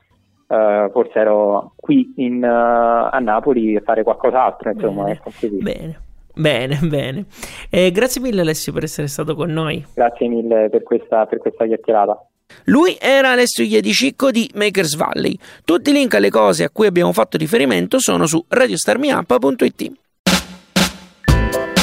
Uh, 0.50 0.90
forse 0.90 1.16
ero 1.16 1.74
qui 1.76 2.12
in, 2.16 2.42
uh, 2.42 3.07
a 3.09 3.18
Napoli 3.20 3.76
a 3.76 3.83
fare 3.85 4.03
qualcos'altro, 4.03 4.72
insomma. 4.72 5.05
Bene, 5.05 5.12
ecco, 5.12 5.31
bene. 5.61 6.00
Bene, 6.40 6.79
bene. 6.88 7.26
Eh, 7.68 7.90
grazie 7.90 8.20
mille 8.20 8.40
Alessio 8.40 8.72
per 8.72 8.85
essere 8.85 9.07
stato 9.07 9.35
con 9.35 9.53
noi. 9.53 9.85
Grazie 9.94 10.29
mille 10.29 10.68
per 10.70 10.83
questa, 10.83 11.26
per 11.26 11.38
questa 11.38 11.66
chiacchierata. 11.66 12.24
Lui 12.64 12.96
era 12.98 13.31
Alessio 13.31 13.62
Iedicicco 13.62 14.31
di 14.31 14.50
Makers 14.55 14.96
Valley. 14.96 15.37
Tutti 15.64 15.90
i 15.90 15.92
link 15.92 16.14
alle 16.14 16.31
cose 16.31 16.64
a 16.64 16.70
cui 16.70 16.87
abbiamo 16.87 17.12
fatto 17.12 17.37
riferimento 17.37 17.98
sono 18.00 18.26
su 18.26 18.44
radiostarmiup.it. 18.48 19.92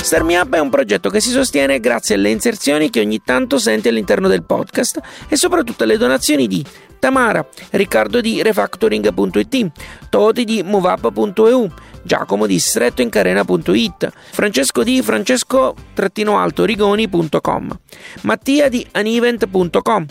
Starmi 0.07 0.37
Up 0.37 0.55
è 0.55 0.59
un 0.59 0.69
progetto 0.69 1.09
che 1.09 1.19
si 1.19 1.31
sostiene 1.31 1.81
grazie 1.81 2.15
alle 2.15 2.29
inserzioni 2.29 2.89
che 2.89 3.01
ogni 3.01 3.21
tanto 3.25 3.59
senti 3.59 3.89
all'interno 3.89 4.29
del 4.29 4.43
podcast 4.43 5.01
e 5.27 5.35
soprattutto 5.35 5.83
alle 5.83 5.97
donazioni 5.97 6.47
di 6.47 6.63
Tamara, 6.97 7.45
Riccardo 7.71 8.21
di 8.21 8.41
Refactoring.it, 8.41 9.71
Toti 10.09 10.45
di 10.45 10.63
MoveUp.eu, 10.63 11.69
Giacomo 12.03 12.45
di 12.45 12.57
strettoincarena.it, 12.57 14.13
Francesco 14.31 14.81
di 14.81 15.01
francesco-rigoni.com, 15.01 17.79
Mattia 18.21 18.69
di 18.69 18.87
anivent.com, 18.91 20.05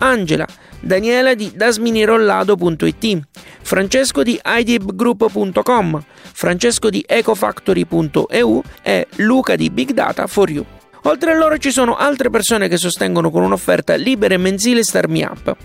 Angela, 0.00 0.46
Daniela 0.80 1.34
di 1.34 1.52
dasminirollado.it, 1.54 3.20
Francesco 3.62 4.22
di 4.22 4.40
idibgroup.com, 4.42 6.04
Francesco 6.32 6.90
di 6.90 7.04
ecofactory.eu 7.06 8.62
e 8.82 9.06
Luca 9.16 9.56
di 9.56 9.70
Big 9.70 9.92
Data 9.92 10.26
for 10.26 10.50
You. 10.50 10.64
Oltre 11.04 11.32
a 11.32 11.36
loro 11.36 11.56
ci 11.56 11.70
sono 11.70 11.96
altre 11.96 12.28
persone 12.28 12.68
che 12.68 12.76
sostengono 12.76 13.30
con 13.30 13.42
un'offerta 13.42 13.94
libera 13.94 14.34
e 14.34 14.38
mensile 14.38 14.82
Starmi 14.82 15.22
Up. 15.22 15.56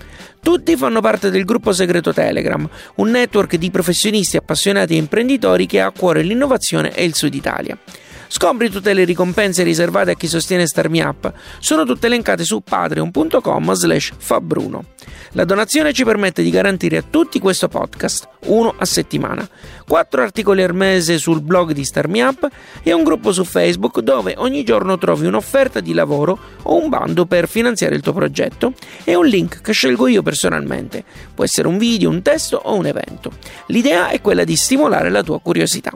Tutti 0.42 0.78
fanno 0.78 1.02
parte 1.02 1.30
del 1.30 1.44
gruppo 1.44 1.74
segreto 1.74 2.14
Telegram, 2.14 2.68
un 2.96 3.10
network 3.10 3.56
di 3.56 3.70
professionisti 3.70 4.38
appassionati 4.38 4.94
e 4.94 4.98
imprenditori 4.98 5.66
che 5.66 5.82
ha 5.82 5.88
a 5.88 5.92
cuore 5.92 6.22
l'innovazione 6.22 6.94
e 6.94 7.04
il 7.04 7.16
Sud 7.16 7.34
Italia. 7.34 7.78
Scopri 8.28 8.70
tutte 8.70 8.94
le 8.94 9.04
ricompense 9.04 9.64
riservate 9.64 10.12
a 10.12 10.16
chi 10.16 10.28
sostiene 10.28 10.68
Starmi 10.68 11.00
Up. 11.02 11.32
Sono 11.60 11.86
tutte 11.86 12.08
elencate 12.08 12.44
su 12.44 12.62
patreon.com 12.62 13.74
slash 13.74 14.12
fabbruno. 14.18 14.84
La 15.32 15.44
donazione 15.44 15.92
ci 15.92 16.06
permette 16.06 16.42
di 16.42 16.50
garantire 16.50 16.98
a 16.98 17.04
tutti 17.08 17.40
questo 17.40 17.68
podcast, 17.68 18.28
uno 18.46 18.74
a 18.78 18.86
settimana, 18.86 19.48
quattro 19.86 20.22
articoli 20.22 20.64
al 20.64 20.74
mese 20.74 21.18
sul 21.18 21.42
blog 21.42 21.74
di 21.74 21.84
Starmi 21.84 22.22
Up 22.22 22.48
e 22.82 22.94
un 22.94 23.04
gruppo 23.04 23.34
su 23.34 23.44
Facebook 23.44 24.00
dove 24.00 24.36
ogni 24.38 24.64
giorno 24.64 24.98
trovi 24.98 25.26
un'offerta 25.26 25.82
di 25.82 25.94
lavoro 25.94 26.40
o 26.64 26.82
un 26.82 26.88
bando 26.88 27.26
per 27.26 27.50
finanziare 27.50 27.96
il 27.96 28.02
tuo 28.02 28.14
progetto 28.14 28.74
e 29.04 29.16
un 29.16 29.26
link 29.26 29.62
che 29.62 29.74
scelgo 29.74 30.08
io 30.08 30.22
personalmente. 30.22 31.04
Può 31.34 31.44
essere 31.44 31.68
un 31.68 31.78
video, 31.78 32.10
un 32.10 32.22
testo 32.22 32.62
o 32.64 32.76
un 32.76 32.86
evento. 32.86 33.32
L'idea 33.68 34.10
è 34.10 34.22
quella 34.22 34.46
di 34.46 34.56
stimolare 34.56 35.10
la 35.10 35.22
tua 35.22 35.42
curiosità. 35.42 35.92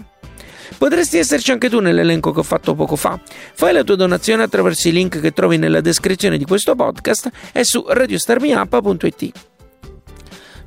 Potresti 0.78 1.18
esserci 1.18 1.52
anche 1.52 1.70
tu 1.70 1.80
nell'elenco 1.80 2.32
che 2.32 2.40
ho 2.40 2.44
fatto 2.44 2.76
poco 2.76 2.96
fa. 2.96 3.20
Fai 3.54 3.74
la 3.74 3.84
tua 3.84 3.96
donazione 3.96 4.44
attraverso 4.44 4.88
i 4.88 4.92
link 4.92 5.20
che 5.20 5.32
trovi 5.32 5.58
nella 5.58 5.82
descrizione 5.82 6.38
di 6.38 6.46
questo 6.46 6.76
podcast 6.76 7.30
e 7.52 7.64
su 7.64 7.84
radiostarmiup.it. 7.88 9.32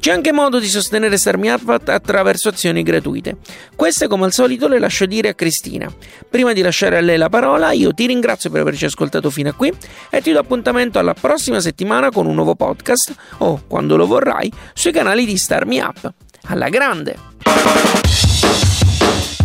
C'è 0.03 0.11
anche 0.11 0.33
modo 0.33 0.59
di 0.59 0.67
sostenere 0.67 1.17
Starmi 1.17 1.49
Up 1.49 1.81
attraverso 1.87 2.49
azioni 2.49 2.83
gratuite. 2.83 3.37
Queste, 3.77 4.09
come 4.09 4.25
al 4.25 4.33
solito, 4.33 4.67
le 4.67 4.81
lascio 4.81 5.07
dire 5.07 5.29
a 5.29 5.35
Cristina. 5.35 5.88
Prima 6.29 6.53
di 6.53 6.61
lasciare 6.61 6.97
a 6.97 7.01
lei 7.01 7.17
la 7.17 7.29
parola, 7.29 7.71
io 7.71 7.95
ti 7.95 8.07
ringrazio 8.07 8.51
per 8.51 8.62
averci 8.62 8.87
ascoltato 8.87 9.31
fino 9.31 9.51
a 9.51 9.53
qui 9.53 9.73
e 10.11 10.21
ti 10.21 10.33
do 10.33 10.41
appuntamento 10.41 10.99
alla 10.99 11.15
prossima 11.15 11.61
settimana 11.61 12.11
con 12.11 12.27
un 12.27 12.35
nuovo 12.35 12.57
podcast 12.57 13.15
o, 13.38 13.62
quando 13.69 13.97
lo 13.97 14.09
vorrai, 14.09 14.51
sui 14.75 14.91
canali 14.91 15.25
di 15.25 15.37
Starmi 15.37 15.79
Up. 15.79 16.12
Alla 16.47 16.69
grande! 16.69 18.82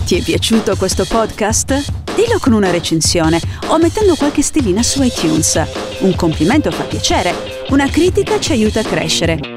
Ti 0.07 0.19
è 0.19 0.21
piaciuto 0.21 0.77
questo 0.77 1.03
podcast? 1.03 1.91
Dillo 2.15 2.39
con 2.39 2.53
una 2.53 2.71
recensione 2.71 3.41
o 3.67 3.77
mettendo 3.77 4.15
qualche 4.15 4.41
stellina 4.41 4.81
su 4.81 5.03
iTunes. 5.03 5.61
Un 5.99 6.15
complimento 6.15 6.71
fa 6.71 6.83
piacere 6.83 7.33
Una 7.71 7.89
critica 7.89 8.39
ci 8.39 8.53
aiuta 8.53 8.79
a 8.79 8.83
crescere. 8.83 9.56